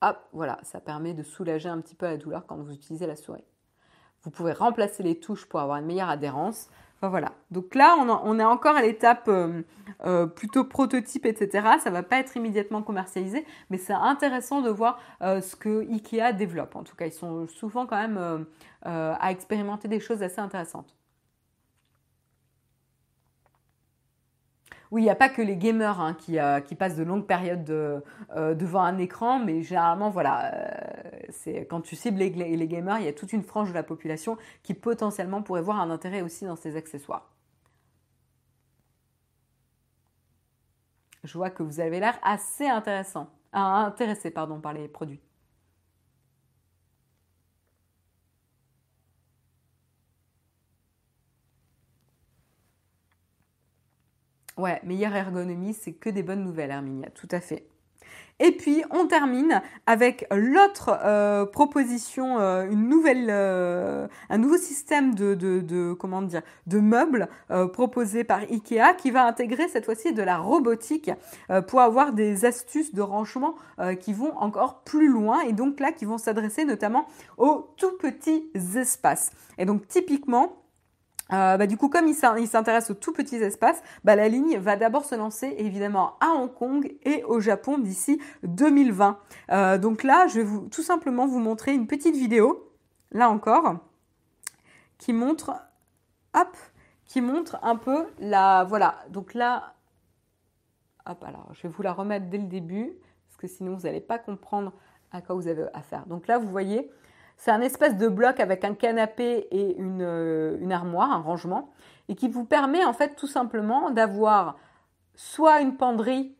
[0.00, 3.16] Hop, voilà, ça permet de soulager un petit peu la douleur quand vous utilisez la
[3.16, 3.44] souris.
[4.22, 6.68] Vous pouvez remplacer les touches pour avoir une meilleure adhérence.
[6.96, 7.32] Enfin voilà.
[7.50, 9.62] Donc là, on, est encore à l'étape euh,
[10.06, 11.68] euh, plutôt prototype, etc.
[11.78, 16.32] Ça va pas être immédiatement commercialisé, mais c'est intéressant de voir euh, ce que Ikea
[16.32, 16.74] développe.
[16.74, 18.46] En tout cas, ils sont souvent quand même
[18.82, 20.94] à expérimenter des choses assez intéressantes.
[24.90, 27.68] Oui, il n'y a pas que les gamers hein, euh, qui, passent de longues périodes
[27.70, 33.06] euh, devant un écran, mais généralement, voilà, euh, quand tu cibles les, les, gamers, il
[33.06, 36.44] y a toute une frange de la population qui potentiellement pourrait voir un intérêt aussi
[36.44, 37.32] dans ces accessoires.
[41.24, 45.20] Je vois que vous avez l'air assez intéressant, intéressé pardon, par les produits.
[54.56, 57.66] Ouais, meilleure ergonomie, c'est que des bonnes nouvelles, Herminia, tout à fait.
[58.38, 65.14] Et puis on termine avec l'autre euh, proposition, euh, une nouvelle, euh, un nouveau système
[65.14, 67.28] de, comment dire, de meubles
[67.72, 71.10] proposé par Ikea qui va intégrer cette fois-ci de la robotique
[71.68, 73.54] pour avoir des astuces de rangement
[74.00, 77.06] qui vont encore plus loin et donc là qui vont s'adresser notamment
[77.38, 79.32] aux tout petits espaces.
[79.58, 80.65] Et donc typiquement
[81.32, 84.76] euh, bah, du coup, comme il s'intéresse aux tout petits espaces, bah, la ligne va
[84.76, 89.18] d'abord se lancer évidemment à Hong Kong et au Japon d'ici 2020.
[89.50, 92.72] Euh, donc là, je vais vous, tout simplement vous montrer une petite vidéo,
[93.10, 93.76] là encore,
[94.98, 95.52] qui montre,
[96.34, 96.56] hop,
[97.04, 98.96] qui montre un peu la, voilà.
[99.10, 99.74] Donc là,
[101.06, 102.92] hop, alors je vais vous la remettre dès le début,
[103.26, 104.72] parce que sinon vous n'allez pas comprendre
[105.10, 106.06] à quoi vous avez affaire.
[106.06, 106.90] Donc là, vous voyez,
[107.36, 111.70] c'est un espèce de bloc avec un canapé et euh, une, armoire, un rangement,
[112.08, 114.56] et qui vous permet en fait tout simplement d'avoir
[115.14, 116.34] soit une penderie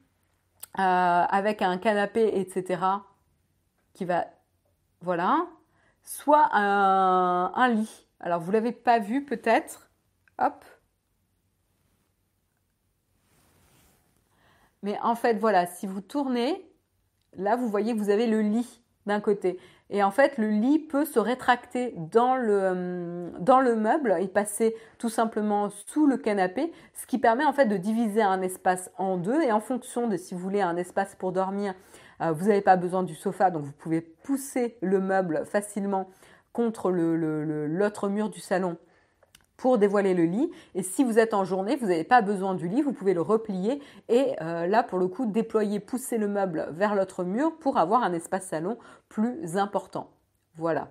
[0.78, 2.82] euh, avec un canapé, etc.,
[3.94, 4.26] qui va,
[5.00, 5.46] voilà,
[6.02, 8.06] soit un, lit.
[8.20, 9.90] Alors vous l'avez pas vu peut-être,
[10.38, 10.64] hop.
[14.82, 16.70] Mais en fait, voilà, si vous tournez,
[17.32, 19.58] là, vous voyez que vous avez le lit d'un côté.
[19.88, 24.26] Et en fait, le lit peut se rétracter dans le, euh, dans le meuble et
[24.26, 28.90] passer tout simplement sous le canapé, ce qui permet en fait de diviser un espace
[28.98, 29.42] en deux.
[29.42, 31.74] Et en fonction de si vous voulez un espace pour dormir,
[32.20, 36.08] euh, vous n'avez pas besoin du sofa, donc vous pouvez pousser le meuble facilement
[36.52, 38.78] contre l'autre mur du salon
[39.56, 40.50] pour dévoiler le lit.
[40.74, 43.22] Et si vous êtes en journée, vous n'avez pas besoin du lit, vous pouvez le
[43.22, 47.78] replier et euh, là, pour le coup, déployer, pousser le meuble vers l'autre mur pour
[47.78, 48.78] avoir un espace salon
[49.08, 50.10] plus important.
[50.54, 50.88] Voilà.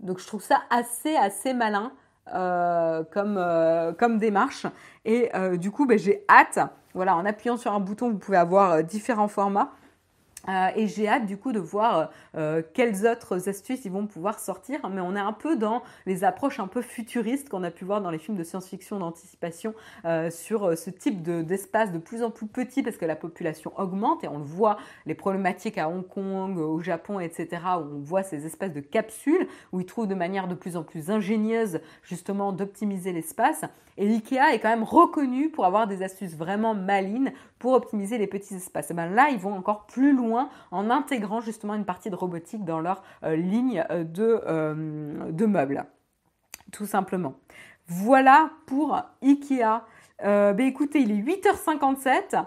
[0.00, 1.92] Donc je trouve ça assez assez malin
[2.32, 4.66] euh, comme, euh, comme démarche.
[5.04, 6.58] Et du coup, ben, j'ai hâte.
[6.94, 9.72] Voilà, en appuyant sur un bouton, vous pouvez avoir différents formats.
[10.48, 14.38] Euh, et j'ai hâte du coup de voir euh, quelles autres astuces ils vont pouvoir
[14.38, 14.88] sortir.
[14.88, 18.00] Mais on est un peu dans les approches un peu futuristes qu'on a pu voir
[18.00, 19.74] dans les films de science-fiction d'anticipation
[20.04, 24.24] euh, sur ce type d'espace de, plus en plus petit parce que la population augmente
[24.24, 27.62] et on le voit, les problématiques à Hong Kong, au Japon, etc.
[27.78, 30.82] où on voit ces espèces de capsules où ils trouvent de manière de plus en
[30.82, 33.64] plus ingénieuse justement d'optimiser l'espace.
[33.98, 38.26] Et l'IKEA est quand même reconnu pour avoir des astuces vraiment malines pour optimiser les
[38.26, 38.90] petits espaces.
[38.90, 42.64] Et ben là, ils vont encore plus loin en intégrant justement une partie de robotique
[42.64, 45.84] dans leur euh, ligne euh, de, euh, de, meubles.
[46.72, 47.34] Tout simplement.
[47.86, 49.82] Voilà pour IKEA.
[50.20, 52.44] Ben écoutez, il est 8h57.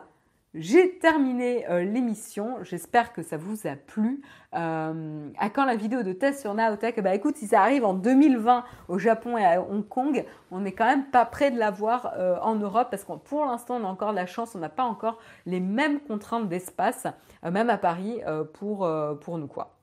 [0.54, 2.58] J'ai terminé euh, l'émission.
[2.64, 4.22] J'espère que ça vous a plu.
[4.54, 7.02] Euh, à quand la vidéo de test sur Naotech?
[7.02, 10.74] Bah écoute, si ça arrive en 2020 au Japon et à Hong Kong, on n'est
[10.74, 13.88] quand même pas prêt de l'avoir euh, en Europe parce que pour l'instant, on a
[13.88, 14.54] encore de la chance.
[14.54, 17.08] On n'a pas encore les mêmes contraintes d'espace,
[17.50, 18.20] même à Paris,
[18.54, 18.90] pour,
[19.22, 19.81] pour nous quoi.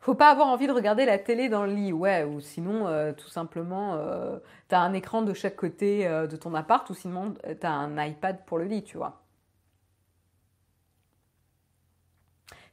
[0.00, 3.12] Faut pas avoir envie de regarder la télé dans le lit, ouais, ou sinon, euh,
[3.12, 4.38] tout simplement, euh,
[4.68, 7.72] tu as un écran de chaque côté euh, de ton appart, ou sinon, tu as
[7.72, 9.20] un iPad pour le lit, tu vois.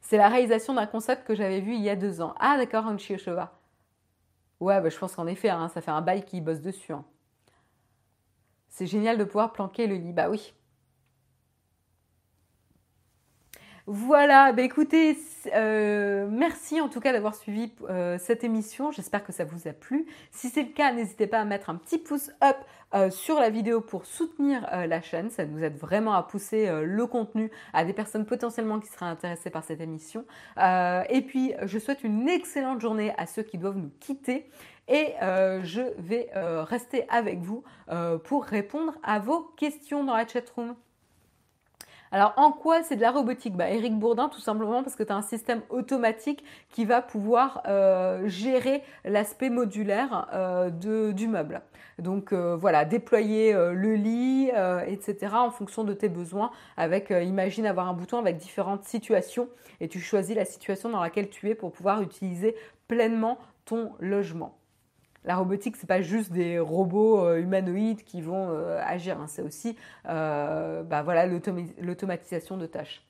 [0.00, 2.34] C'est la réalisation d'un concept que j'avais vu il y a deux ans.
[2.40, 3.52] Ah, d'accord, un Chioshova.
[4.60, 6.92] Ouais, bah, je pense qu'en effet, hein, ça fait un bail qui bosse dessus.
[6.92, 7.04] Hein.
[8.70, 10.12] C'est génial de pouvoir planquer le lit.
[10.14, 10.54] Bah oui.
[13.90, 15.16] Voilà, bah écoutez,
[15.54, 18.92] euh, merci en tout cas d'avoir suivi euh, cette émission.
[18.92, 20.04] J'espère que ça vous a plu.
[20.30, 22.58] Si c'est le cas, n'hésitez pas à mettre un petit pouce up
[22.94, 25.30] euh, sur la vidéo pour soutenir la chaîne.
[25.30, 29.48] Ça nous aide vraiment à pousser le contenu à des personnes potentiellement qui seraient intéressées
[29.48, 30.26] par cette émission.
[30.58, 34.50] et puis, je souhaite une excellente journée à ceux qui doivent nous quitter.
[34.88, 37.64] Et je vais rester avec vous
[38.24, 40.74] pour répondre à vos questions dans la chatroom.
[42.10, 43.56] Alors en quoi c'est de la robotique?
[43.56, 47.62] Bah, Eric Bourdin tout simplement parce que tu as un système automatique qui va pouvoir
[47.66, 51.60] euh, gérer l'aspect modulaire euh, du meuble.
[51.98, 54.50] Donc euh, voilà, déployer le lit,
[54.86, 55.34] etc.
[55.34, 56.50] en fonction de tes besoins.
[56.76, 59.48] Avec, imagine avoir un bouton avec différentes situations
[59.80, 62.54] et tu choisis la situation dans laquelle tu es pour pouvoir utiliser
[62.86, 64.58] pleinement ton logement
[65.24, 69.26] la robotique, c'est pas juste des robots euh, humanoïdes qui vont euh, agir, hein.
[69.26, 69.76] c'est aussi
[70.08, 73.02] euh, bah, voilà, l'automatisation de tâches.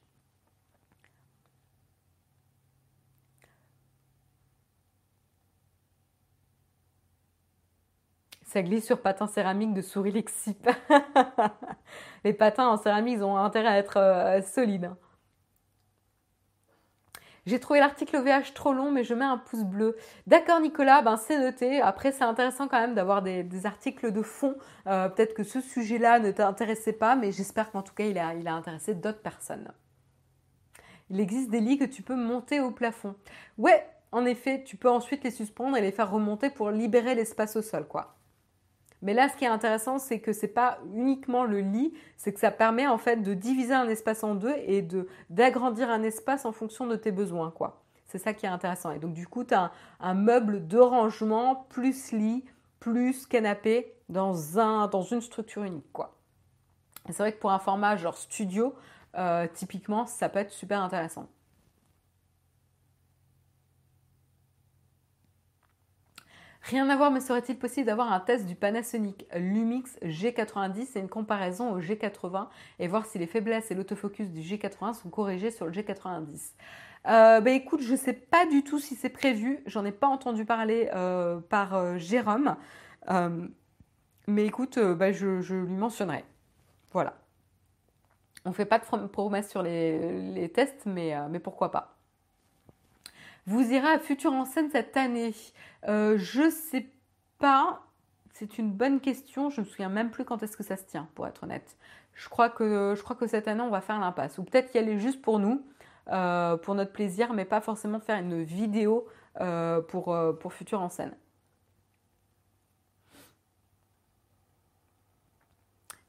[8.46, 10.68] Ça glisse sur patins céramiques de souris Lexip.
[12.24, 14.90] Les patins en céramique, ils ont intérêt à être solides.
[17.46, 19.96] J'ai trouvé l'article VH trop long, mais je mets un pouce bleu.
[20.26, 21.80] D'accord, Nicolas, ben c'est noté.
[21.80, 24.56] Après, c'est intéressant quand même d'avoir des, articles de fond.
[24.86, 28.54] Euh, peut-être que ce sujet-là ne t'intéressait pas, mais j'espère qu'en tout cas, il a
[28.54, 29.72] intéressé d'autres personnes.
[31.10, 33.14] Il existe des lits que tu peux monter au plafond.
[33.56, 37.56] Ouais, en effet, tu peux ensuite les suspendre et les faire remonter pour libérer l'espace
[37.56, 38.17] au sol, quoi.
[39.02, 42.40] Mais là, ce qui est intéressant, c'est que c'est pas uniquement le lit, c'est que
[42.40, 44.86] ça permet en fait de diviser un espace en deux et
[45.30, 47.52] d'agrandir un espace en fonction de tes besoins.
[48.06, 48.90] C'est ça qui est intéressant.
[48.90, 49.70] Et donc du coup, tu as
[50.00, 52.44] un, meuble de rangement plus lit
[52.80, 56.14] plus canapé dans un dans une structure unique, quoi.
[57.06, 58.74] C'est vrai que pour un format genre studio,
[59.16, 61.26] euh, typiquement, ça peut être super intéressant.
[66.68, 71.08] Rien à voir, mais serait-il possible d'avoir un test du Panasonic Lumix G90 et une
[71.08, 72.48] comparaison au G80
[72.78, 76.52] et voir si les faiblesses et l'autofocus du G80 sont corrigés sur le G90
[77.06, 79.62] euh, bah, écoute, je ne sais pas du tout si c'est prévu.
[79.64, 82.56] J'en ai pas entendu parler euh, par euh, Jérôme.
[84.26, 86.24] mais écoute, bah, je, lui mentionnerai.
[86.92, 87.14] Voilà.
[88.44, 91.97] On ne fait pas de promesses sur les, tests, mais pourquoi pas.
[93.48, 95.34] Vous irez à Futur en scène cette année
[95.88, 96.86] euh, Je sais
[97.38, 97.80] pas.
[98.34, 99.48] C'est une bonne question.
[99.48, 101.78] Je me souviens même plus quand est-ce que ça se tient, pour être honnête.
[102.12, 104.36] Je crois que, je crois cette année, on va faire l'impasse.
[104.36, 105.64] Ou peut-être y aller juste pour nous,
[106.08, 109.06] euh, pour notre plaisir, mais pas forcément faire une vidéo
[109.40, 111.16] euh, pour, pour Futur en scène.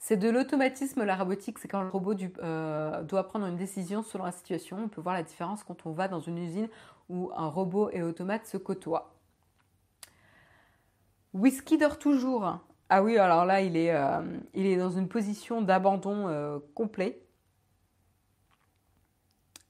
[0.09, 4.25] C'est de l'automatisme, la robotique, c'est quand le robot euh, doit prendre une décision selon
[4.25, 4.79] la situation.
[4.85, 6.67] On peut voir la différence quand on va dans une usine
[7.09, 9.15] où un robot et automate se côtoient.
[11.33, 12.59] Whisky dort toujours.
[12.89, 17.21] Ah oui, alors là, il est, euh, dans une position d'abandon euh, complet.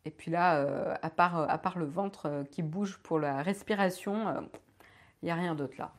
[0.05, 4.49] Et puis là, à, part, à part le ventre qui bouge pour la respiration,
[5.21, 5.91] il n'y a rien d'autre là.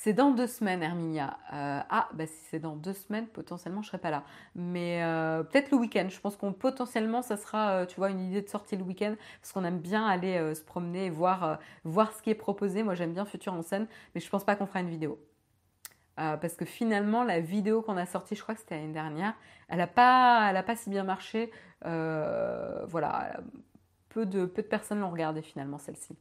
[0.00, 1.38] C'est dans deux semaines, Herminia.
[1.52, 4.22] Euh, ah, bah si c'est dans deux semaines, potentiellement, je serai pas là.
[4.54, 6.06] Mais euh, peut-être le week-end.
[6.08, 9.16] Je pense qu'on potentiellement, ça sera, euh, tu vois, une idée de sortie le week-end,
[9.40, 12.84] parce qu'on aime bien aller se promener et voir, voir ce qui est proposé.
[12.84, 15.18] Moi, j'aime bien Futur en scène, mais je pense pas qu'on fera une vidéo.
[16.16, 19.34] parce que finalement, la vidéo qu'on a sortie, je crois que c'était l'année dernière,
[19.68, 21.50] elle n'a pas, pas si bien marché.
[21.82, 23.40] voilà,
[24.10, 26.16] peu de, peu de personnes l'ont regardée finalement, celle-ci.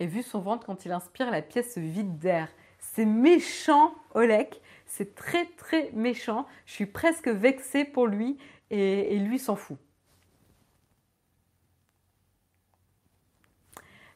[0.00, 2.48] Et vu son ventre quand il inspire, la pièce vide d'air.
[2.78, 4.60] C'est méchant, Olek.
[4.86, 6.46] C'est très très méchant.
[6.66, 8.38] Je suis presque vexée pour lui
[8.70, 9.76] et, lui s'en fout.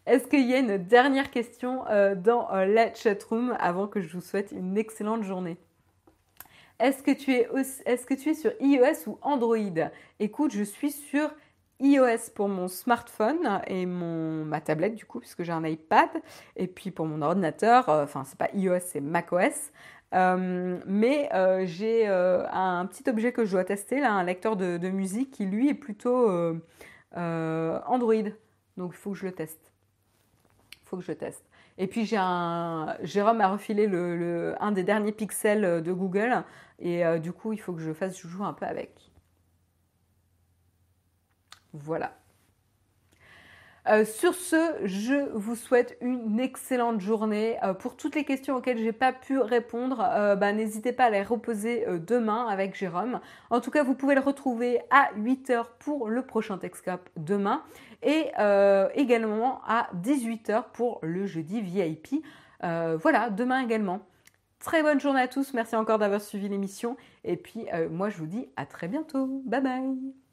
[0.06, 4.12] Est-ce qu'il y a une dernière question euh, dans euh, la chatroom avant que je
[4.12, 5.56] vous souhaite une excellente journée?
[6.80, 7.48] Est-ce que, tu es
[7.86, 9.90] est-ce que tu es sur iOS ou Android?
[10.18, 11.30] Écoute, je suis sur
[11.84, 16.08] iOS pour mon smartphone et mon, ma tablette du coup, puisque j'ai un iPad,
[16.56, 19.70] et puis pour mon ordinateur, euh, enfin c'est pas iOS, c'est macOS.
[20.14, 24.88] Euh, mais euh, j'ai un petit objet que je dois tester, là, un lecteur de,
[24.88, 26.30] musique qui lui est plutôt
[27.14, 28.14] Android.
[28.76, 29.72] Donc il faut que je le teste.
[30.72, 31.44] Il faut que je teste.
[31.76, 33.90] Et puis j'ai un Jérôme a refilé
[34.60, 36.44] un des derniers pixels de Google
[36.78, 39.03] et du coup il faut que je fasse je joue un peu avec.
[41.74, 42.12] Voilà.
[43.86, 47.58] Euh, sur ce, je vous souhaite une excellente journée.
[47.62, 51.10] Euh, pour toutes les questions auxquelles j'ai pas pu répondre, euh, bah, n'hésitez pas à
[51.10, 53.20] les reposer demain avec Jérôme.
[53.50, 57.62] En tout cas, vous pouvez le retrouver à 8h pour le prochain Texcap demain
[58.02, 58.30] et
[58.94, 62.22] également à 18h pour le jeudi VIP.
[62.60, 64.00] voilà, demain également.
[64.60, 65.52] Très bonne journée à tous.
[65.52, 66.96] Merci encore d'avoir suivi l'émission.
[67.24, 69.42] Et puis, moi, je vous dis à très bientôt.
[69.44, 70.23] Bye bye.